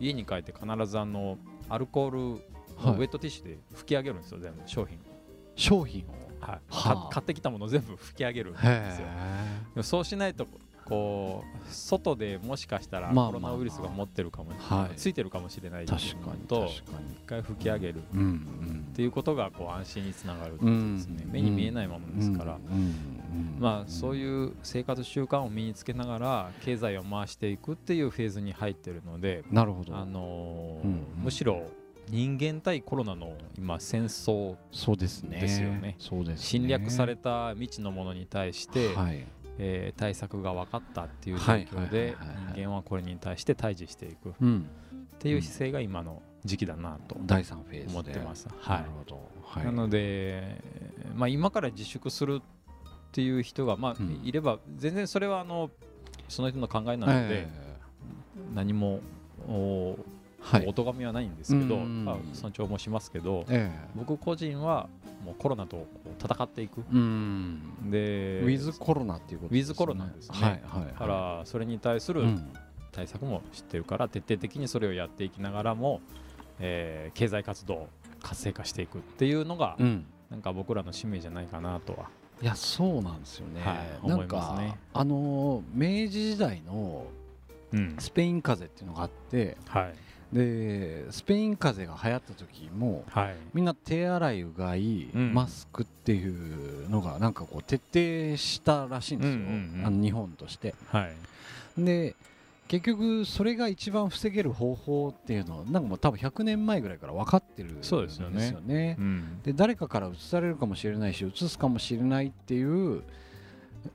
[0.01, 4.99] 家に帰って必ずあのアルコールウェットティッシュで拭き上げるんですよ全部商品。
[5.57, 6.07] 商品を、
[6.41, 9.01] はい、は買ってきたもの全部拭き上げるんです
[9.77, 9.83] よ。
[9.83, 10.47] そうしないと
[10.89, 16.17] こう外でもしかしたらコロナウイルスが持ってるかも、まあまあ、ついてるかもしれないと一
[17.27, 17.99] 回吹き上げる。
[17.99, 18.01] っ
[18.95, 22.59] ていうことがこう安心につながるですね、目に見えないものですから、
[23.59, 30.81] まあそういう生活習慣を身につけながら経済を回していくっていうフェーズに入ってるのでなるほど、あの
[31.23, 31.63] むしろ
[32.09, 35.41] 人間対コロナの今戦争そうですね。
[35.41, 35.97] ですよね。
[36.37, 39.27] 侵略された未知のものに対して、はい
[39.59, 42.17] えー、対策が分かったっていう状況で
[42.55, 44.31] 人間はこれに対して対峙していく。
[44.31, 48.47] っていう姿勢が今の時期だなと第3フェーズ思ってます。
[48.61, 50.63] はい、なるほど、はい、なので、
[51.17, 52.43] まあ、今から自粛するっ
[53.11, 55.71] ていう人が、まあ、いれば全然それはあの
[56.29, 57.49] その人の考えなので、
[58.55, 59.01] 何も
[59.49, 59.99] お
[60.41, 64.89] はい、お咎めはないんですけど、まあ、尊重もしますけど、え僕個人は
[65.25, 65.87] もうコロナと
[66.23, 69.61] 戦っていく、でウィズコロナっていうことですね。
[69.61, 72.25] ウィズコロナですね、はいはい、だからそれに対する
[72.93, 76.01] 対策も知ってるから徹底的にそれをやっていきながらも、
[76.61, 77.89] えー、経済活動を
[78.23, 82.11] 活性化していくっていうのが、うん、なんか僕らの使命じゃないかなとは。
[82.41, 84.79] いやそうなんですよね、はい、思いますね。
[84.93, 87.07] あの明治時代の
[87.99, 89.95] スペイン風邪っていうのがあって、うん、はい
[90.33, 100.75] でスペイン風邪が流行った時も、はい、みんな手洗いうがい、うん、マスクっていうのがなんかこう徹底したらしいんですよ、うんうんうん、あの日本として。
[100.89, 101.09] は
[101.79, 102.15] い、で
[102.69, 108.09] 結局それが一番防げる方法っていうのはなんかもう多分100年前ぐらいから分かってるんですよね。
[108.11, 113.03] そうですよね、うん、で誰かから移されるかもしれないし移すかもしれないっていう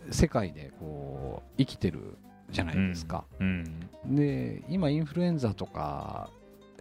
[0.10, 2.18] 世界でこう生きてる
[2.54, 3.26] じゃないですか。
[3.40, 6.30] うんうん、で今インフルエンザとか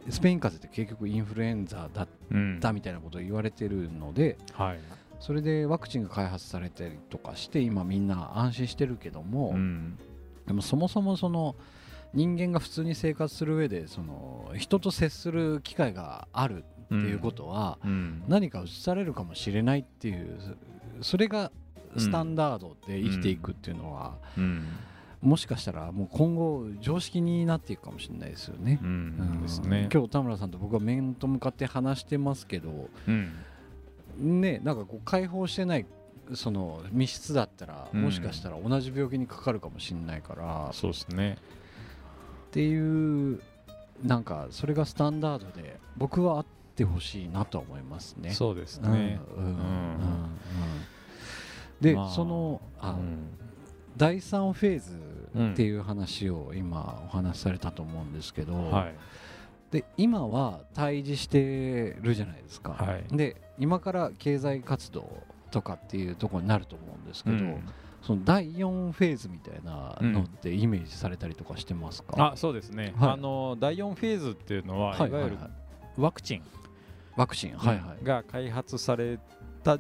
[0.08, 2.08] スペイン風邪って結局インフルエンザだっ
[2.60, 4.78] たみたいなことを言われてるので、はい、
[5.20, 9.54] それでワクチンが開発されたりとかして今みんな安心してるけども、
[10.46, 11.54] でもそもそもその
[12.12, 17.78] 人間が普通に生活する上でその人と接する機会があるっていうことは、
[18.28, 20.56] 何か移されるかもしれないっていう
[21.00, 21.52] それが
[21.96, 24.18] スタンダードで生きていくっていうのは、
[25.22, 28.80] もしかしたらもう今後常識になっていくかもしれないですよね。
[28.82, 29.88] うんですね。
[29.92, 35.86] 今日田村さんと僕は面と向かって話してますけど、うん、ねなんかこう解放してない
[36.34, 41.38] その密室だったら、もしかしたら同じ病気にかかるかもしれないから、そうですね。
[42.48, 43.40] っていう
[44.02, 48.30] なんかそれがスタンダードで僕はあってほしいなと思いますね。
[48.30, 49.20] そうですね。
[51.80, 53.26] で、まあ、そのあ、うん、
[53.96, 58.94] 第3フェーズっていう話を今お話しされたと思うんですけど、はい、
[59.70, 67.68] で今は対峙してるじゃないですか、はい、で今から経済活動とかっていうところになると思うんですけど、うん、
[68.02, 75.38] その第4フェーズみたいなのってイメージされたりとかしてますか、うん、あそうですね、はい、あの第4フェーズっていうのは、はい、いわゆる
[75.96, 76.42] ワクチン。
[77.16, 79.18] ワクチン、はいはい、が開発され
[79.62, 79.78] た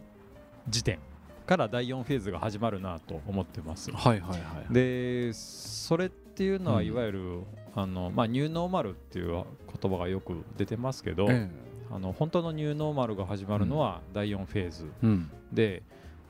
[0.68, 0.98] 時点
[1.42, 3.90] から第4フェーズが始まるなと思ってます。
[3.90, 4.36] はいはいは
[4.70, 11.48] い、でそれっていうのはいわゆる、うん、あのまあ、ニューノーマルっていう言葉がよく出てますけど、え
[11.92, 15.82] あの本当のニューノーマルが始まるのは第4フェーズ、うん、で、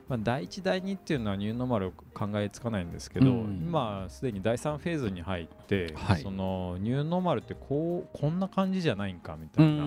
[0.08, 9.84] まあ、第1第2っていうのはニューノーマル考えつかないんですけど、うん、今すでに第3フェーズに入って、はい、そのニューノーマルってこうこんな感じじゃないんかみたいな、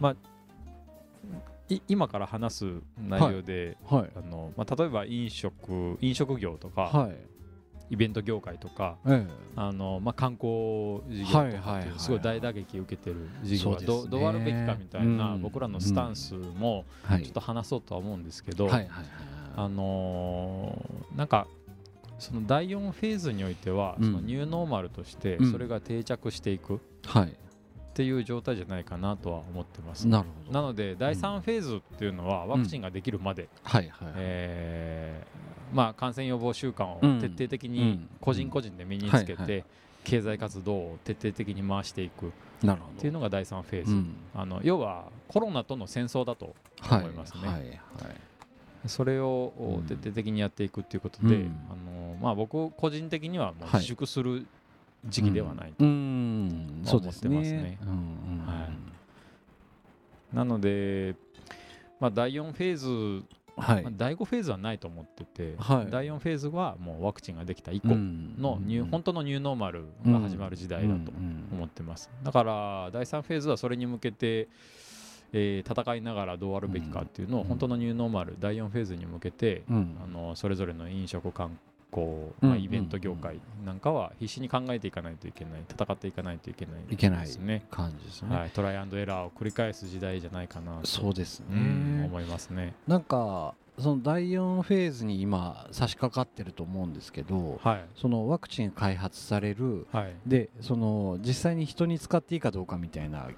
[0.00, 0.16] まあ
[1.88, 2.66] 今から話す
[2.98, 4.00] 内容で、はい。
[4.02, 7.16] はい、あのまあ、例えば飲食飲食業とか、はい、
[7.90, 18.68] イベント業界とか、ええ、あのまあ、観光事業とかってすごい大打撃を受けてる事業はど,、うどうあるべきかみたいな、僕らのスタンスもちょっと話そうとは思うんですけど、
[19.56, 21.46] あのー、なんか
[22.18, 26.80] その第4フェーズにおいては、そのニューノーマルとしてそれが定着していく、
[27.96, 30.06] っていう状態じゃないかなとは思ってます。
[30.06, 30.60] なるほど。
[30.60, 35.24] なので第3フェーズっていうのはワクチンができるまで、はいはいえ
[35.72, 39.64] まあ、感染予防習慣を徹底的に個人個人で身につけて
[40.04, 42.26] 経済活動を徹底的に回していく。
[42.26, 42.30] っ
[42.98, 46.54] ていうのが第3フェーズ、うん、あの要はコロナとの戦争だと
[46.90, 47.40] 思いますね。
[47.40, 47.52] はい。
[47.52, 47.62] はい。
[47.62, 47.78] はい。
[48.88, 49.52] それを
[49.86, 54.46] 徹底的にやっていくっていうことで、うん、あのまあ、僕個人的にはもう自粛する
[55.08, 57.78] 時期ではないと思ってますね。
[60.32, 61.14] なので、
[61.98, 63.24] まあ、第4フェーズ
[63.56, 63.82] はい。
[63.82, 71.10] まあ、第5フェーズはないと思ってて、はい、第4フェーズはもうワクチンができた以降のニュ、うん、本当のニューノーマルが始まる時代だと
[71.52, 74.48] 思ってます、だから第3フェーズはそれに向けて、
[75.32, 79.72] えー、戦いながらどうあるべきかっていうのを本当のニューノーマル第4フェーズに向けて、あ
[80.06, 81.58] のそれぞれの飲食観
[81.90, 87.64] こう、まあ、イベント業界なんかは必死に考えていかないといけない戦っていかないといけないいけないですね。
[87.70, 92.74] 感じですね、はい、トライアンドエラーを繰り返す時代じゃないかなそうですね、うん、思いますね。
[92.86, 103.28] なんかその第4フェーズに今差し掛かってると思うんですけど、はい、そのワクチン開発される、はい、でその実際に人に使っていいかどうかみたいな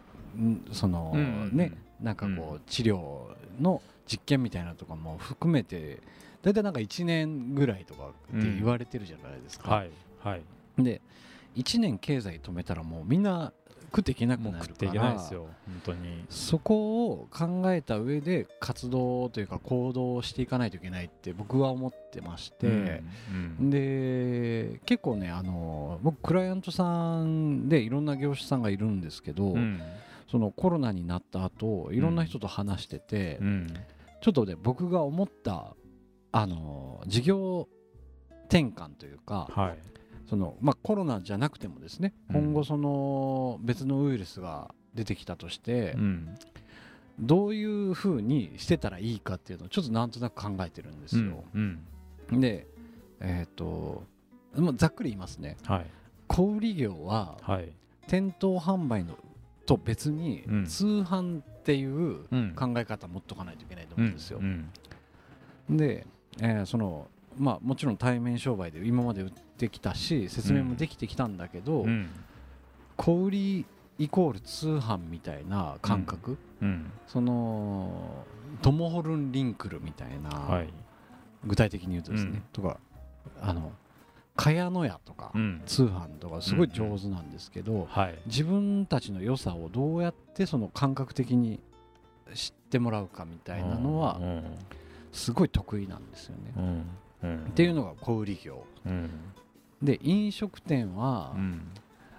[0.73, 3.27] その、うん、ねなんかこう治療
[3.61, 6.01] の実験みたいなとかも含めて
[6.43, 9.71] 大体なんか1年ぐらいとかって言われてるじゃないですか。
[9.71, 10.43] はいはい、
[10.79, 11.01] で
[11.57, 13.53] 1年経済止めたらもうみんな
[13.91, 15.19] 食っていけなくなるから
[16.29, 23.03] そこを考えた上で活動というか行動していかないといけないって僕は思ってまして、うん
[23.61, 29.81] うん、で結構ねあの僕クライアントさんでいろんな業種さんがいるんですけど、うん、
[30.31, 33.41] そのコロナになった後いろんな人と話してて、
[34.21, 35.75] ちょっとね僕が思った
[36.33, 37.69] あの事業
[38.49, 39.79] 転換というか、はい、
[40.29, 46.35] そのまあ、コロナじゃなくてもですね、うん、今後その別のウイルスが出てきたとして、うん、
[47.19, 51.45] どういうふうにしてたらいいかっていうのをちょっとなんとなく考えてるんですよ。
[51.55, 51.81] うん
[52.33, 52.67] で、
[53.21, 54.03] えっ、ー、と
[54.77, 55.87] ざっくり言いますね、はい、
[56.27, 57.73] 小売業は、はい、
[58.07, 59.17] 店頭販売の
[59.67, 62.25] と別に通販っていう
[62.55, 64.41] 考え方持っとかないといけないと思うんですよ。
[65.69, 66.07] で、
[66.41, 67.09] えー、その
[67.39, 72.11] まあもちろん対面商売で今まで売ってきたし説明もできてきたんだけど、うん、
[72.97, 73.67] 小売り
[73.99, 76.69] イコール通販みたいな感覚、うん。
[76.69, 78.25] うん、その
[78.63, 80.69] トモホルンリンクルみたいな、はい、
[81.45, 82.79] 具体的に言うとですね、とか
[83.41, 83.73] あの
[84.37, 85.33] 茅野屋とか、
[85.67, 91.61] 通販とかすごい上手なんですけど、はい、自分たちの良さをどうやってその感覚的に
[92.35, 94.21] 知ってもらうかみたいなのは、
[95.13, 96.85] すごい得意なんですよね。
[97.23, 99.11] うん、っていうのが小売業、うん、
[99.83, 101.69] で飲食店は、うん、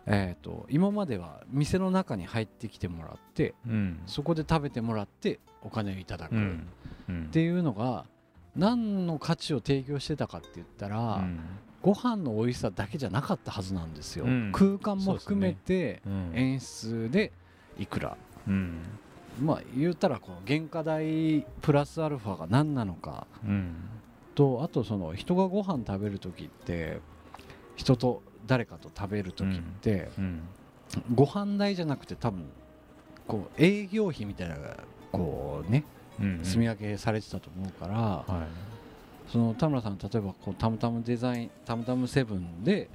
[0.05, 3.53] えーと、今までは店の中に入ってきてもらって、
[4.07, 8.05] そこで食べてもらってお金をいただく、っていうのが
[8.55, 11.39] 何の価値を提供してたかって言ったら、うん、
[11.81, 16.01] ご飯の美味しさだけじゃなかったはずなんですよ、空間も含めて
[16.33, 17.31] 演出で
[17.77, 18.17] いくら、
[19.39, 23.75] まあ言うたらこの原価代プラスアルファが何なのか、うん、
[24.35, 26.99] とあとその人がご飯食べる時って
[27.75, 30.41] 人と誰かと食べる時って、うん、
[31.13, 32.45] ご飯代じゃなくて多分
[33.27, 34.77] こう営業費みたいなのが
[35.11, 35.83] こうね、
[36.21, 42.89] うん積み上げされてたと思うから、はい、その田村さん例えばこうタムタムデザインタムタムセブンで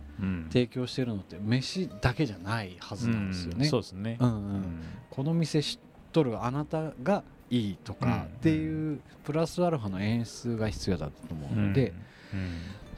[0.48, 3.64] 提供してるのって飯だけじゃないはずなんですよね。
[3.66, 4.28] そうですね、うん。
[4.28, 5.78] うん、この店知っ
[6.14, 11.92] とるあなたがいいとかっていうプラスアルファの演出が必要だと思うので、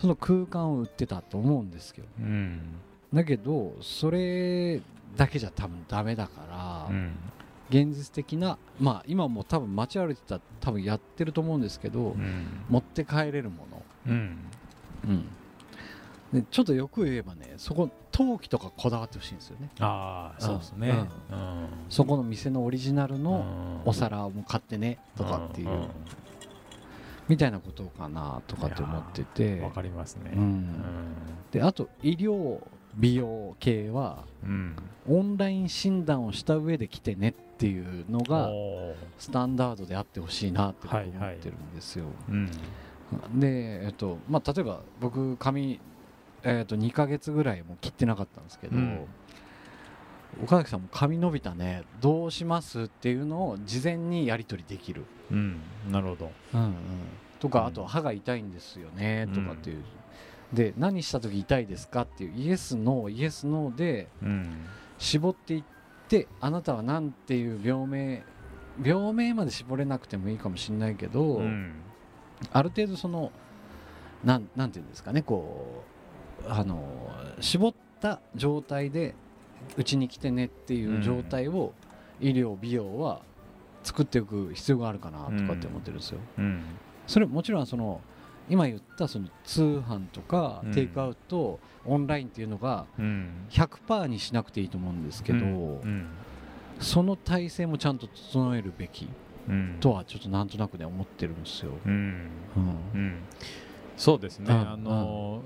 [0.01, 2.09] その空間を売ってたと思うんですけど、
[3.13, 4.83] だけどそれ
[5.17, 6.91] だけじゃ多分ダメだから、
[7.71, 12.15] 現実的なまあ今も多分街歩いてたら多分やってると思うんですけど、
[12.69, 14.37] 持って帰れるもの、うん。
[16.33, 19.69] でちょっとよく言えばねそこ陶器とかこだわってほしいんですよね。
[19.79, 21.69] ああそうですね、うん。
[21.91, 25.89] そこの店のオリジナルのお皿も買ってねとかっていう、
[27.29, 29.61] みたいなことかなとかって思ってて。
[29.61, 30.31] わかりますね、
[31.53, 32.63] であと医療
[32.95, 34.25] 美容系は、
[35.07, 38.49] オンライン診断をした上で来てねっていうのが
[39.19, 42.07] スタンダードであってほしいなって思ってるんですよ、
[43.35, 45.79] で、えっとまあ、例えば僕髪
[46.49, 49.05] えー、と2か月ぐらいも切ってなかったんですけど、うん、
[50.45, 56.75] 岡崎さんも髪伸びたねどうしますっていうのを事前にやり取りできる、うん、なるほど、うんうん、
[57.41, 59.83] とか、あと歯が痛いんですよねとかっていう、
[60.53, 64.07] で何した時痛いですかっていうイエスノーイエスノーで
[64.99, 65.65] 絞っていっ
[66.09, 68.23] てあなたは何ていう病名
[68.85, 71.43] 病名まで絞れなくてもいいかもしれないけど、
[72.53, 73.33] ある程度その
[74.23, 75.96] なんなんていうんですかねこう
[76.49, 76.83] あの
[77.41, 79.15] 絞った状態で
[79.77, 81.73] うちに来てねっていう状態を
[82.21, 83.21] 医療美容は
[83.83, 86.21] 作っていく必要があるかなとかって思ってるんですよ。
[87.07, 88.01] それもちろんその
[88.49, 92.87] 今言ったその通販とかテイクアウト、オンラインっていうのが
[93.51, 95.81] 100%にしなくていいと思うんですけど、
[96.81, 99.09] その体制もちゃんと整えるべき
[99.81, 101.73] とはちょっとなんとなくね思ってるんですよ。
[102.57, 103.19] うん
[103.97, 105.43] そうですね、あの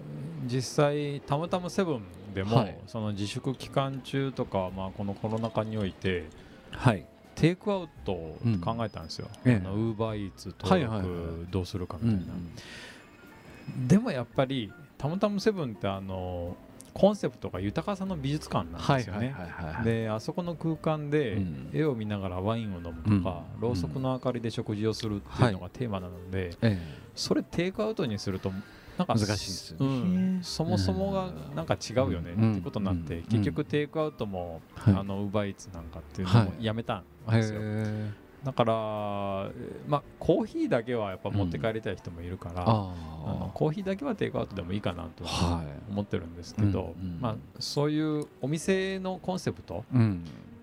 [0.47, 2.03] 実際たまたまセブン
[2.35, 6.25] でも、はい、その自粛期間中とか、まあ、このコロナ禍において、
[6.71, 12.35] はい、テイクアウトを考えたんですよ、ウーバーイーツ登録どうするかみたいな、
[13.87, 16.57] でもやっぱりたまたまセブンってあの
[16.93, 19.35] コンセプトが豊かさの美術館なんですよね。
[19.85, 21.39] であそこの空間で
[21.73, 26.79] 絵を見ながらワインを飲むとか、うん、ろうそくの明かりで食事をするっていうのがテーマなので、はい、
[27.21, 28.53] それテイクアウトにすると
[28.97, 37.61] なんか難しいですうん、そもそもがなんか違うよねっていうことになって、結局テイクアウトも、あのウーバーイーツなんかっていうのもやめたんですよ。
[38.45, 38.73] だから、
[39.87, 45.25] まあ、コーヒーだけはやっぱ持って帰りたい人もいるから、うん、あのコーヒーだけはテイクアウトでもいいかなと
[45.91, 49.85] 思ってるんですけど、はいまあ、そういうお店のコンセプト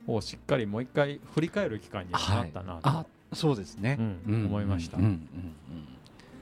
[0.07, 3.97] をしっかりもう一回振り返る機会になったなと、はい、そうですね、
[4.27, 4.97] うん、思いました。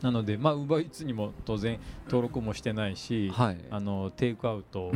[0.01, 4.91] なので、まあ、ウーバーイーツにも当然登録もしてないし、はい、あのテイクアウト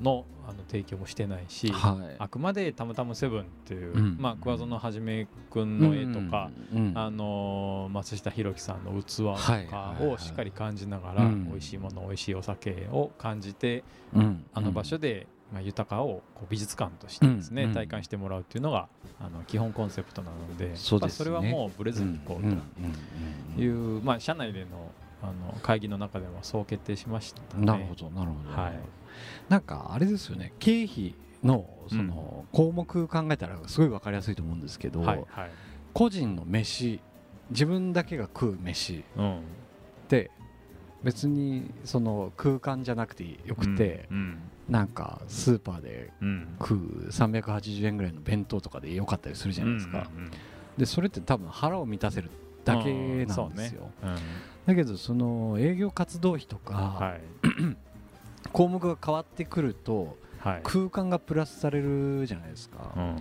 [0.00, 9.34] の,、あの提供もしてないし、はい、あくまでたまたまセブンっていう、うん、まあ、桑園はじめ君の絵とか、うん、あの松下弘樹さんの器と
[9.70, 13.84] かをしっかり感じながら、はい、美味しいもの美味しいお酒を感じて、
[14.54, 18.88] あの場所でまあ、豊かをこう美術館としてですね、うん、体感してもらうっていうのが
[19.20, 24.90] あの基本コンセプトなのでそ、ね、それはもうぶれずにいこうという、まあ、社内での
[25.22, 28.78] あの会議の中でもそう決定しました、ね、なるほどなるほど、はい、
[29.48, 30.52] なんかあれですよね。
[30.58, 35.50] 経費のその項目考えたらすごい分かりやすいと思うんですけど、はいはい、
[35.94, 37.00] 個人の飯
[37.50, 39.02] 自分だけが食う飯っ
[40.08, 40.30] て
[41.02, 44.38] 別にその空間じゃなくてよくて、うんうん、
[44.68, 46.12] なんかスーパーで
[46.58, 50.08] 食う380円ぐらいの弁当とかでよかったりするじゃないですか、
[50.76, 52.30] でそれって多分腹を満たせる
[52.64, 53.90] だけなんですよ、ね。
[54.02, 54.16] うん、
[54.66, 57.20] だけどその営業活動費とか、はい、
[58.52, 63.16] 項目が変わってくると、はい、空間がプラスされるじゃないですか、うん、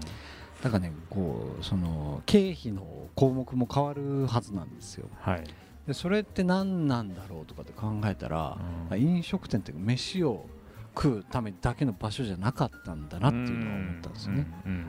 [0.64, 2.86] だからねこうその経費の
[3.16, 5.44] 項目も変わるはずなんですよ、はい、
[5.88, 8.58] でそれって何なんだろうとかって考えたら、
[8.92, 10.48] うん、飲食店って飯を
[10.96, 14.48] 食うためだけの場所じゃなかったんだなっていうのは思ったんですよね。
[14.66, 14.88] うん、うん、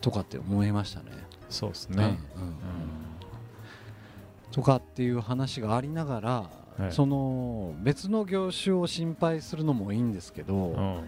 [0.00, 1.12] とかって思いましたね。
[1.48, 2.18] そうですね、
[4.52, 11.02] とかっていう話がありながら、はい、その別の業種を心配するのもいいんですけど、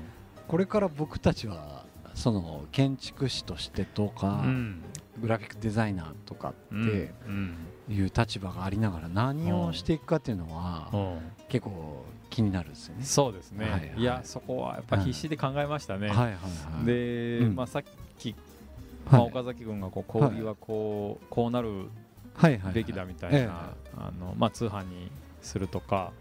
[0.47, 4.45] これから僕たちはその建築士としてとか、
[5.19, 7.15] グラフィックデザイナーとかって
[7.89, 11.19] いう立場がありながら何をしていくかっていうのは
[11.49, 12.05] 結構
[12.35, 13.05] 気になるんですよね。
[13.05, 13.65] そうですね。
[13.65, 16.09] はいはい、いやそこはやっぱ必死で考えましたね。
[16.09, 16.17] はい。
[16.17, 16.39] はいは
[16.83, 17.83] い、で、うん、まあさっ
[18.19, 18.35] き、
[19.11, 21.89] まあ、岡崎君がこう小売はこう、こうなる
[22.75, 25.11] べきだみたいな、あのまあ通販に
[25.43, 26.13] するとか。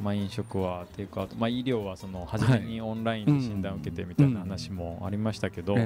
[0.00, 5.76] まあ、飲食はテイクアウト、まあ、医療はその初めにオンラインで診断を受けてみたいな話もありましたけど、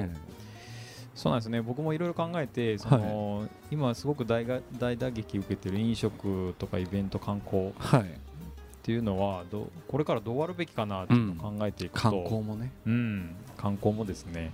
[1.15, 1.59] そうなんですね。
[1.63, 8.05] 僕もいろいろ考えてその、はい、今すごく大が大打撃受けてる飲食とかイベント観光、はい、
[8.85, 14.53] っていうのはどこれからどうあるべきかなっていうのを考えていくと、うん、観光もね、うん、観光もですね、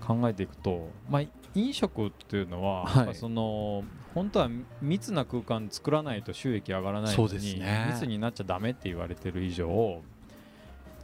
[0.00, 1.22] うん、考えていくと、まあ、
[1.56, 3.82] 飲食っていうのは、はい、その
[4.14, 4.48] 本当は
[4.80, 10.02] 密な空間作らないと収益上がらないのに、ね、密になっちゃだめって言われてる以上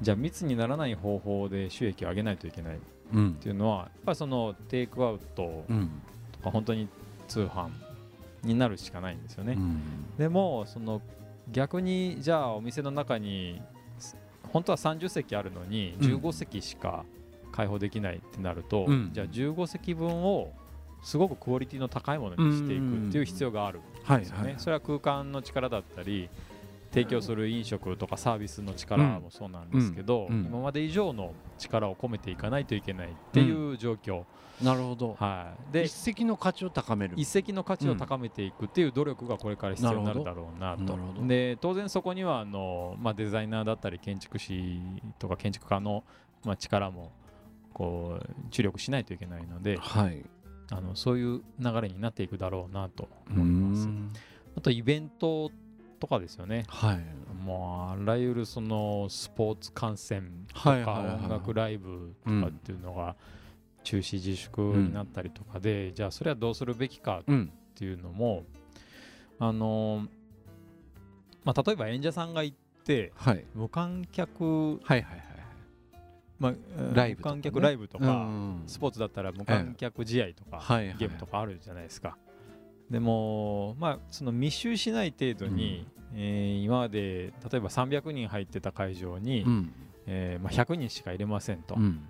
[0.01, 2.79] じゃあ密にならない方法で収益を上げないといけないっ
[3.41, 5.65] ていうのは、やっぱりそのテイクアウト
[6.33, 6.89] とか本当に
[7.27, 7.71] 通販
[8.45, 9.59] になるしかないんですよね。
[10.19, 11.03] でもその
[11.51, 13.61] 逆にじゃあお店の中に
[14.53, 17.05] 本当は30席あるのに15席しか
[17.53, 20.53] 開放できないってなると、じゃあ15席分を
[21.03, 24.55] すごくクオリティの高いものにしていくっていう必要があるんですよね。
[24.59, 26.31] それは空間の力だったり
[26.91, 30.39] 提供する飲食とかサービスの力もそうなんですけど、うん。
[30.39, 34.25] うん、今まで以上の力を込めていかないといけないっていう状況、
[34.63, 37.15] なるほど、はい、で一石の価値を高める。
[37.17, 40.97] 一石の価値を高めていくっていう努力がこれから必要になるだろうなと。
[41.27, 44.81] で当然そこにはあの、まあ、デザイナーだったり建築士
[45.19, 46.05] とか建築家の、
[46.45, 47.13] まあ、力も
[47.73, 50.25] こう注力しないといけないので、はい、
[50.71, 53.89] あのそういう流れになっていくだろうなと思います。
[54.57, 55.51] あとイベント
[55.99, 57.05] とかですよね、はい、
[57.43, 63.17] もうあらゆるそのスポーツ観戦とか音楽ライブとかっていうのが
[63.85, 67.24] 中止自粛になったりとかで、じゃあそれはどうするべきかっ
[67.74, 68.45] ていうのも、
[69.39, 70.07] あの
[71.45, 73.12] まあ、例えば演者さんが行って、
[73.55, 75.24] 無観客、はいはいはい
[76.39, 76.55] まあ、
[76.95, 78.28] ライブ、無観客ライブとか、
[78.66, 80.62] スポーツだったら無観客試合とか、
[80.99, 82.16] ゲームとかあるじゃないですか。
[82.91, 89.72] でも、まあ、その密集しない程度に、うん、えー、今まで例えば300人入ってた会場に、うん、
[90.07, 92.07] えー、まあ、100人しか入れませんと、うん、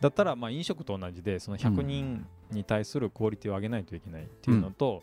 [0.00, 5.02] だったらまあ飲食と同じでその100人に対するクオリティを上げないといけないっていうのと、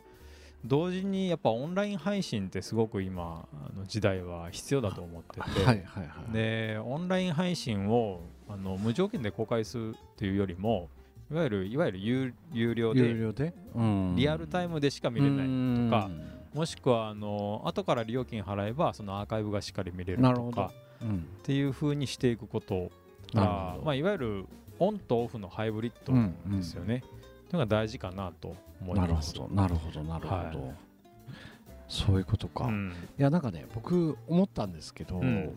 [0.66, 10.90] 同時にやっぱオンライン配信ってすごく今の時代は必要だと思ってて、はいはいはい、でオンライン配信をあの無条件で公開するっていうよりも
[11.32, 16.10] いわゆるいわゆる有有料で有料で、うん、リアルタイムでしか見れないとか
[16.54, 20.72] もしくはあの後から料金払えばそのアーカイブがしっかり見れるとか、
[21.02, 22.92] うん、っていうふうにしていくこと
[23.34, 24.46] が、まあ、いわゆる
[24.80, 26.14] オンとオフのハイブリッド
[26.56, 27.02] ですよね。
[27.02, 29.34] というのが大事かなと思います。
[29.34, 29.56] なるほど。
[29.56, 30.04] なるほど。
[30.04, 30.76] なるほど、はい、
[31.88, 35.56] そういうことか、うん、いやなんかね僕思ったんですけど、うん、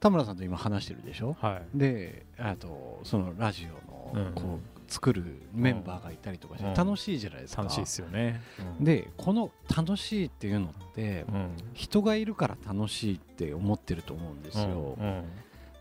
[0.00, 8.42] 田村さんと今話してるでしょ、はい、であとそのラジオのこう作るメンバーがいたりとかして楽しいじゃないですか、楽しいですよね、
[8.78, 11.24] でこの楽しいっていうのって、
[11.72, 14.98] 人がいるから楽しいって思ってると思うんですよ、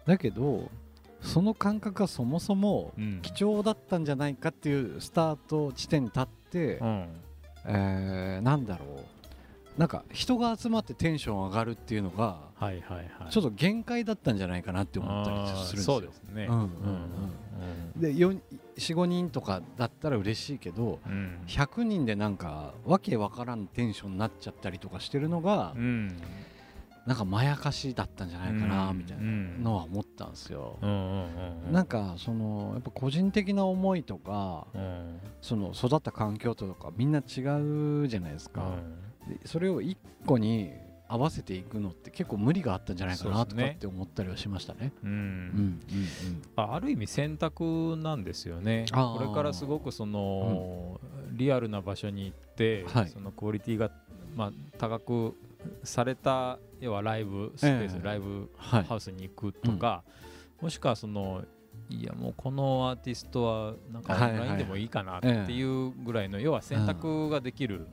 [0.05, 0.71] だけど
[1.23, 7.07] その感覚がそもそも貴重だったんじゃないかっていうスタート地点に立って、うん、
[7.65, 8.89] えー、なんだろう。
[9.77, 15.81] なんか人が集まってテンション上がるっていうのが、はいはいはい、ちょっと限界だったんじゃないかなって思ったりするんですよ。
[15.81, 16.69] そうですね、うんうん
[17.95, 26.21] うん、で45人とかだったら嬉しいけど、うん、100人でなんかわけわからんテンションになっちゃったりとかしてるのが、うん、
[27.07, 29.23] なんかまやかしだったんじゃないかなみたいな
[29.61, 30.77] のは思ったんですよ。
[31.71, 37.21] なんかそのやっぱ個人的な思いとか、うん、その育った環境とかみんな違
[38.01, 38.75] うじゃないですか。
[39.45, 40.71] それを一個に
[41.07, 44.91] 合わせていくのって結構無理があったんじゃないかなとかって思ったりはしましたね。
[45.03, 45.11] うん。
[45.11, 45.79] うん
[46.55, 48.85] ある意味選択なんですよね。
[48.91, 50.99] これからすごくその、
[51.29, 53.91] うん、リアルな場所に行って、はい、そのクオリティが
[54.35, 55.35] まあ高く
[55.83, 60.03] された要はライブスペース、えー、ライブハウスに行くとか、は
[60.61, 61.43] い、もしくはその
[61.89, 67.87] いやもうこのアーティストはなんかオンラインでもいいかなっていうぐらいの要は選択ができる、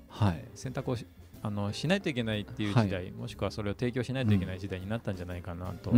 [0.54, 0.96] 選択を
[1.42, 5.90] あのしないといけないっていう時代、もしくはそれを提供しないといけない時代になったんじゃないかなと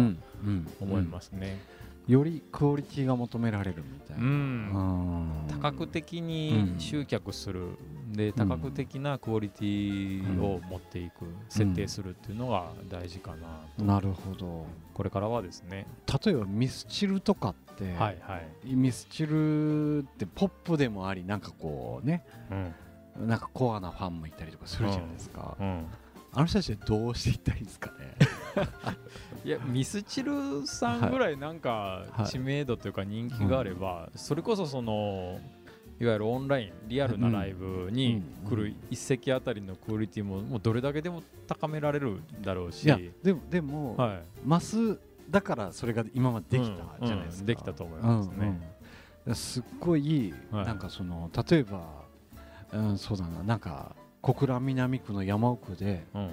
[0.80, 1.60] 思いますね。
[2.09, 7.78] よりクオリティが求められるみたいな、うん、多角的に集客する、
[8.12, 13.34] で多角的なクオリティを持っていく、設定するっていうのが大事か
[13.78, 14.66] ななるほど。
[14.94, 15.86] これからはですね。
[16.24, 22.24] 例えばミスチルとかって、はいはい、ミスチルってポップでもありなんかこうね、
[23.18, 25.66] うん、なんかコアなファンもいたりとかするじゃないですか、うん。
[25.66, 25.86] うん。
[26.34, 28.14] あの人たちでどうしていったらいいんですかね
[29.45, 35.40] いやミスチルさんぐらいなんか知名度というか人気があれば、それこそその
[36.01, 42.86] いわゆるオンラインリアルなライブに来る一席あたりのクオリティももうどれだけでも高められるだろうし。
[43.22, 44.99] でもでも、はい、マス
[45.30, 48.61] だからそれが今までできたじゃないですか、うんうん、できたと思いますね、うん
[49.26, 52.05] うん、すっごい、はい、なんかその例えば、
[52.72, 56.30] うん、そうだななんか小倉南区の山奥で、うんうん、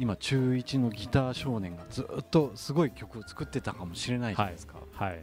[0.00, 5.20] 今中1のギター少年がずっとすごい曲を作ってたかもしれないじゃないですか、はい、はい、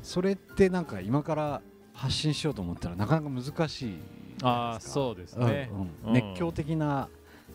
[0.00, 1.60] それってなんか今から
[1.92, 3.98] 発信しようと思ったらなかなか難しい
[4.44, 5.70] あそうですね、
[6.04, 7.08] うんうん、熱狂的な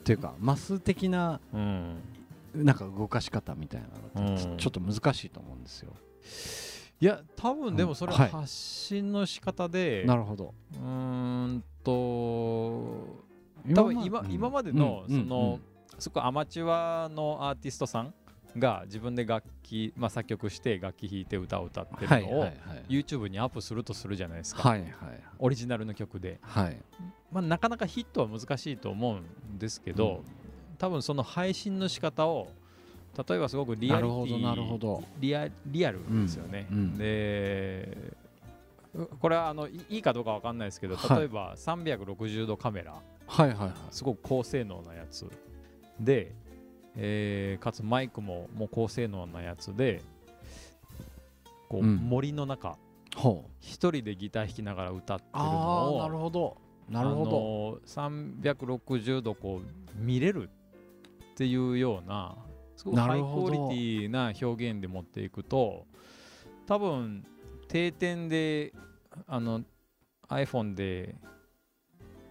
[0.04, 2.02] というかマス的な、うん、
[2.54, 3.82] なんか動かし方みたい
[4.16, 5.94] なのってちょっと難しいと思うんですよ。
[7.00, 10.54] いや多分でもそれは発信の仕方で、なるほど。
[10.76, 11.92] うんと
[13.74, 15.60] 多分今,、今までのその、
[16.02, 18.14] すごくアマチュアのアーティストさん
[18.58, 22.48] が自分で楽器、まあ、作曲して楽器弾いて歌を歌ってるのを
[22.90, 24.90] YouTube にアップするとするじゃないですか、はいはい、
[25.40, 26.78] オリジナルの曲で、はい。
[27.32, 32.50] まあ、なかなかヒットは難しいと思うんですけど、うん、多分その配信の仕方を
[33.28, 38.14] 例えばすごくリアリティリアリアルですよね、うんうん、で
[39.20, 42.96] これはあのいいかどうか分かんないですけど例えば360度カメラ、
[43.28, 45.30] はいはいはい、すごく高性能なやつ
[46.04, 46.34] で
[46.96, 50.02] えー、かつマイクももう高性能なやつで
[51.70, 52.78] こう、森の中
[53.60, 56.58] 一人でギター弾きながら歌ってるのをなるほど。
[56.90, 57.80] なるほど。
[57.86, 60.50] 360度こう見れる
[61.32, 62.36] っていうような
[62.76, 65.86] すごくハイクオリティな表現で持っていくと
[66.68, 67.26] 多分
[67.68, 68.74] 定点で
[69.28, 69.62] あの
[70.28, 71.16] iPhone で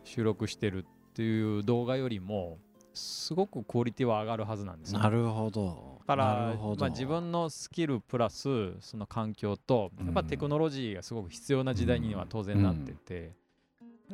[0.05, 2.59] 収録してるっていう動画よりも
[3.01, 6.01] すごくクオリティは上がるはずなんですなるほど。
[6.07, 13.33] だからまあ、自分のスキルプラスその環境とやっぱテクノロジーがすごく必要な時代には当然なってて、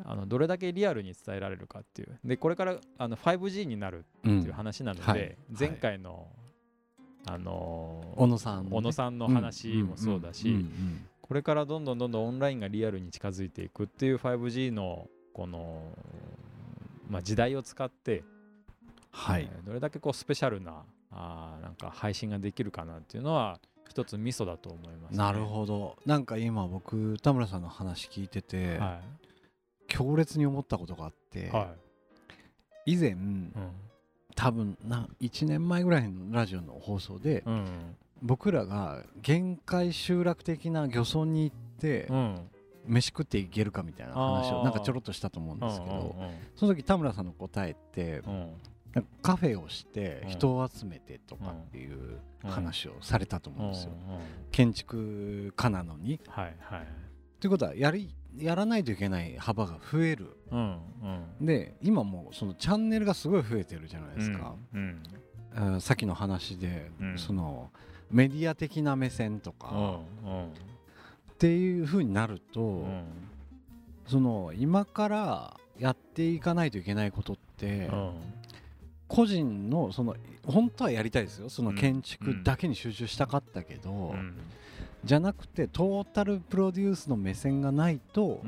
[0.05, 2.18] あのどれだけリアルに伝えられるかっていう。
[2.24, 5.09] でこれからあの 5G になるっていう話なので、うん。
[5.09, 6.28] はい、前回の、
[7.26, 10.66] あのー、小野さん、小野さんの話もそうだし、
[11.22, 15.82] これからどんどんどんどんオンラインがリアルに近づいていくっていう 5G のこの、
[17.09, 18.22] まあ、時代を使って
[19.17, 23.59] はい、どれだけこうスペシャルなあなんか配信ができるかなっていうのは
[23.89, 25.97] 一つミソだと思います、ね、なるほど。
[26.05, 31.75] なんか今僕田村さんの話聞いてて、はい、強烈に思ったことがあって、は
[32.85, 33.53] い、以前、うん、
[34.35, 42.51] 多分な1年前ぐらいのラジオの放送で、うん、僕らが限界集落的な漁村に行って、うん。
[42.89, 46.14] 飯食っていけるかみたいな話をなんかちょろっとしたと思うんですけど
[46.55, 48.23] その時田村さんの答えって、
[49.22, 53.93] カフェをして人を集めてとかっていう話をされたと思うんですよ。
[54.51, 56.20] 建築家なのに。
[56.28, 56.87] はいはい、
[57.41, 60.37] ということはやりやらないといけない幅が増える。
[60.51, 60.78] うん
[61.41, 64.55] うん、で今もそのチャンネルがすごい増えてるじゃないですか。
[64.74, 65.03] うん
[65.57, 67.70] うん、さっきの話で、うん、その
[68.11, 70.01] メディア的な目線とか、
[71.32, 72.87] っていうふうになると、
[74.07, 77.91] その今からやっていかないといけないことって、
[79.09, 81.49] 個人のその本当はやりたいですよ。
[81.49, 84.35] その建築だけに集中したかったけど、うん、
[85.05, 88.43] じゃなくてトータルプロデュースの目線がないと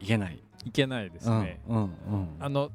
[0.00, 1.90] いけない、いけないですね、うんうん、
[2.40, 2.70] あの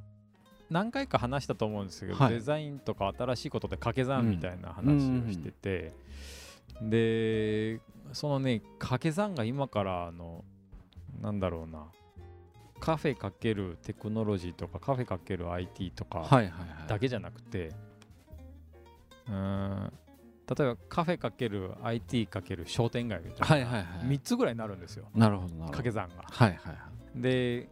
[0.69, 5.93] 何回か話したと思うんですけど、はい、デザインとか新しいことで掛け算みたいな話をしてて、
[6.82, 7.82] で
[8.13, 10.45] そのね掛け算が今からあの
[11.22, 11.86] なんだろうな
[12.82, 16.27] カフェかけるテクノロジーとかカフェかける IT とか
[16.88, 17.71] だけじゃなくて、
[19.29, 19.93] うん
[20.49, 25.05] 例えばカフェかける IT かける商店街みたいな、はい3つぐらいになるんですよ。
[25.15, 26.25] なるほど掛け算が。
[26.29, 26.73] はいはいは
[27.15, 27.69] い、で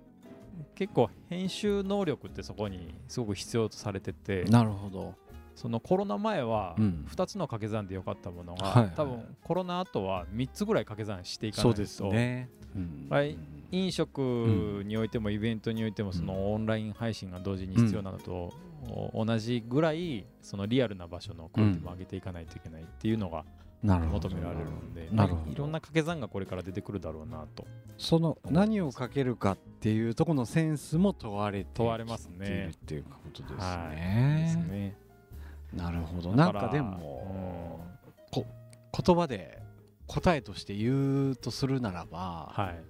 [0.76, 5.16] 結構編集能力ってそこにすごく必要とされててなるほど。
[5.55, 11.70] そのコロナ前は2つの掛け算でよかったものが、うん、多分コロナ後は3つぐらい掛け算していかないと。
[11.72, 13.07] そうですね、うん、
[13.72, 18.53] 飲食においてもイベントにおいてもそのオンライン配信が同時に必要なのと
[19.13, 23.45] 同じぐらいそのリアルな場所のクオリティも上げていかないといけないっていうのが
[23.84, 27.65] 求められるので、まあ、いろんな掛け算がこれから出てくるだろうなと。
[27.97, 33.57] その何をかけるかっていうところのセンスも問われて問われますねっていうことですね。
[33.57, 34.97] はい、ですね。
[35.74, 36.34] なるほど。
[36.34, 37.86] なんかでも、
[38.34, 38.45] うん、こ
[39.05, 39.61] 言葉で
[40.07, 42.84] 答えとして言うとするならば、はい、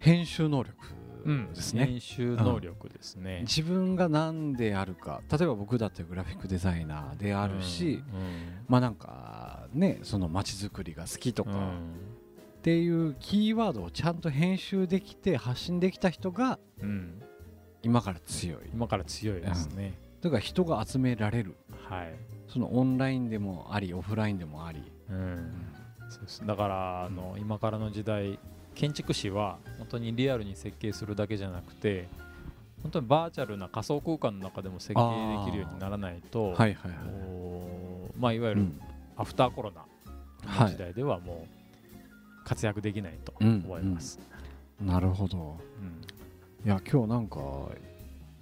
[0.00, 0.74] 編集能力
[1.54, 5.20] ですね、うん、編集能力ですね、うん、自分が何であるか。
[5.30, 16.58] 例えば僕だってグラフィックデザイナーであるし、うん、まあなんかねその街づくりが好きとか、っていうキーワードをちゃんと編集できて発信できた人が、
[17.82, 18.70] 今から強い。
[18.72, 21.56] 今から強いですね、だから人が集められる、
[21.88, 22.14] はい、
[22.48, 25.52] そのオンラインでもありオフラインでもあり、うん。
[26.08, 26.46] そうです。
[26.46, 28.38] だからあの、今からの時代
[28.74, 32.08] 建築士は本当にリアルに設計するだけじゃなくて
[32.82, 35.00] 本当にバーチャルな仮想空間の中でも設計
[35.44, 36.74] できるようにならないと、はいはいはい。
[38.18, 38.66] まあ、いわゆる
[39.16, 39.84] アフターコロナ
[40.62, 44.18] の時代ではもう活躍できないと思います。
[44.80, 44.86] うん。
[44.88, 47.38] うん、なるほど、うん、いや今日なんか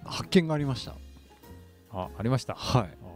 [0.05, 0.95] 発見がありました。
[1.91, 2.55] あありました。
[2.55, 3.09] はい。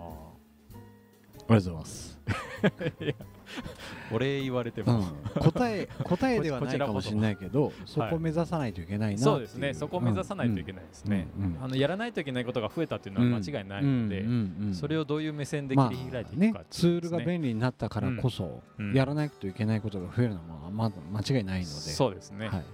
[1.47, 2.19] ありがとうございます
[4.11, 4.99] お礼言われても、
[5.35, 8.01] うん、答え答えではないかもしれないけどそ。
[8.01, 9.73] こを目指さないといけないなそうですね。
[9.73, 11.27] そこを目指さないといけないですね、
[11.61, 14.25] あのやらないといけないことが増えたっていうのは間違いないので、
[14.73, 18.61] それをどういう目線で切り開いていくか、ねね、ツールが便利になったからこそ、
[18.93, 21.65] やらないといけないことが増えるのはま間違いないので。
[21.65, 22.47] そうですね。
[22.47, 22.59] はい、はい。
[22.59, 22.65] はい、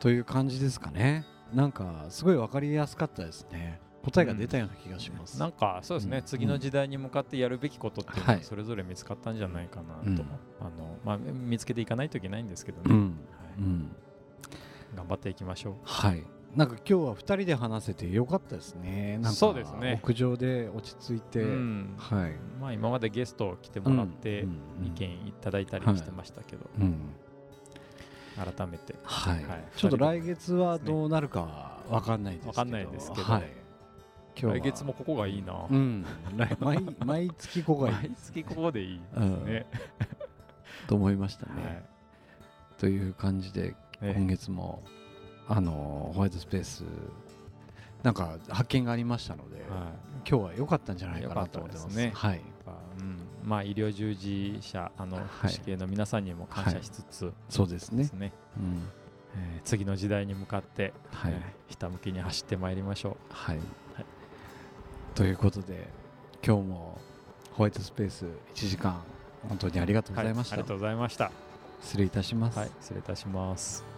[0.00, 1.24] という感じですかね。
[1.52, 10.24] なんかすごい分かりやすかったですね答えが出たような気がします、うん、なんかそうですね、うん、次の時代に向かってやるべきことっていうのはそれぞれ見つかったんじゃないかなと、
[10.60, 13.12] あのまあ、見つけていかないといけないんですけどね、はい。
[14.96, 15.74] 頑張っていきましょう。
[15.84, 16.24] はい。
[16.56, 19.18] なんか今日は2人で話せてよかったですね。
[19.18, 19.54] なんか
[20.02, 21.48] 屋上で落ち着いて、はい。
[22.60, 24.46] まあ今までゲスト来てもらって
[24.82, 26.66] 意見いただいたりしてましたけど、
[28.36, 29.44] 改めて、はい。
[29.76, 33.57] ちょっと来月はどうなるかわかんないですけど、わかんないですけど、はい。
[34.46, 36.04] 来月もここがいいな、うん、
[36.60, 37.94] 毎毎月ここがいい。
[37.94, 39.66] 毎月ここでいいですね、
[40.00, 40.04] う
[40.84, 41.82] ん、と思いましたね、はい、
[42.78, 44.82] という感じで今月も、
[45.48, 46.84] あのホワイトスペース
[48.02, 49.66] なんか発見がありましたので、はい、
[50.28, 51.96] 今日は良かったんじゃないかなと思ってます。
[51.96, 52.12] ね。
[52.14, 52.40] はい、
[53.00, 58.08] うん、まあ医療従事者あの福祉系の皆さんにも感謝しつつ、はい、そうですね。
[58.14, 58.32] ね。
[58.56, 58.88] うん。
[59.36, 63.16] えー、次の時代に向かって、はい、えー、ひたむきに走ってまいりましょう。
[63.30, 63.56] はい。
[63.56, 63.66] はい
[65.18, 65.88] ということで
[66.46, 66.96] 今日も
[67.54, 69.02] ホワイトスペース1時間
[69.48, 71.32] 本当にありがとうございました、はい、ありがとうございました。
[71.82, 72.58] 失礼いたします。
[72.60, 73.97] はい失礼いたします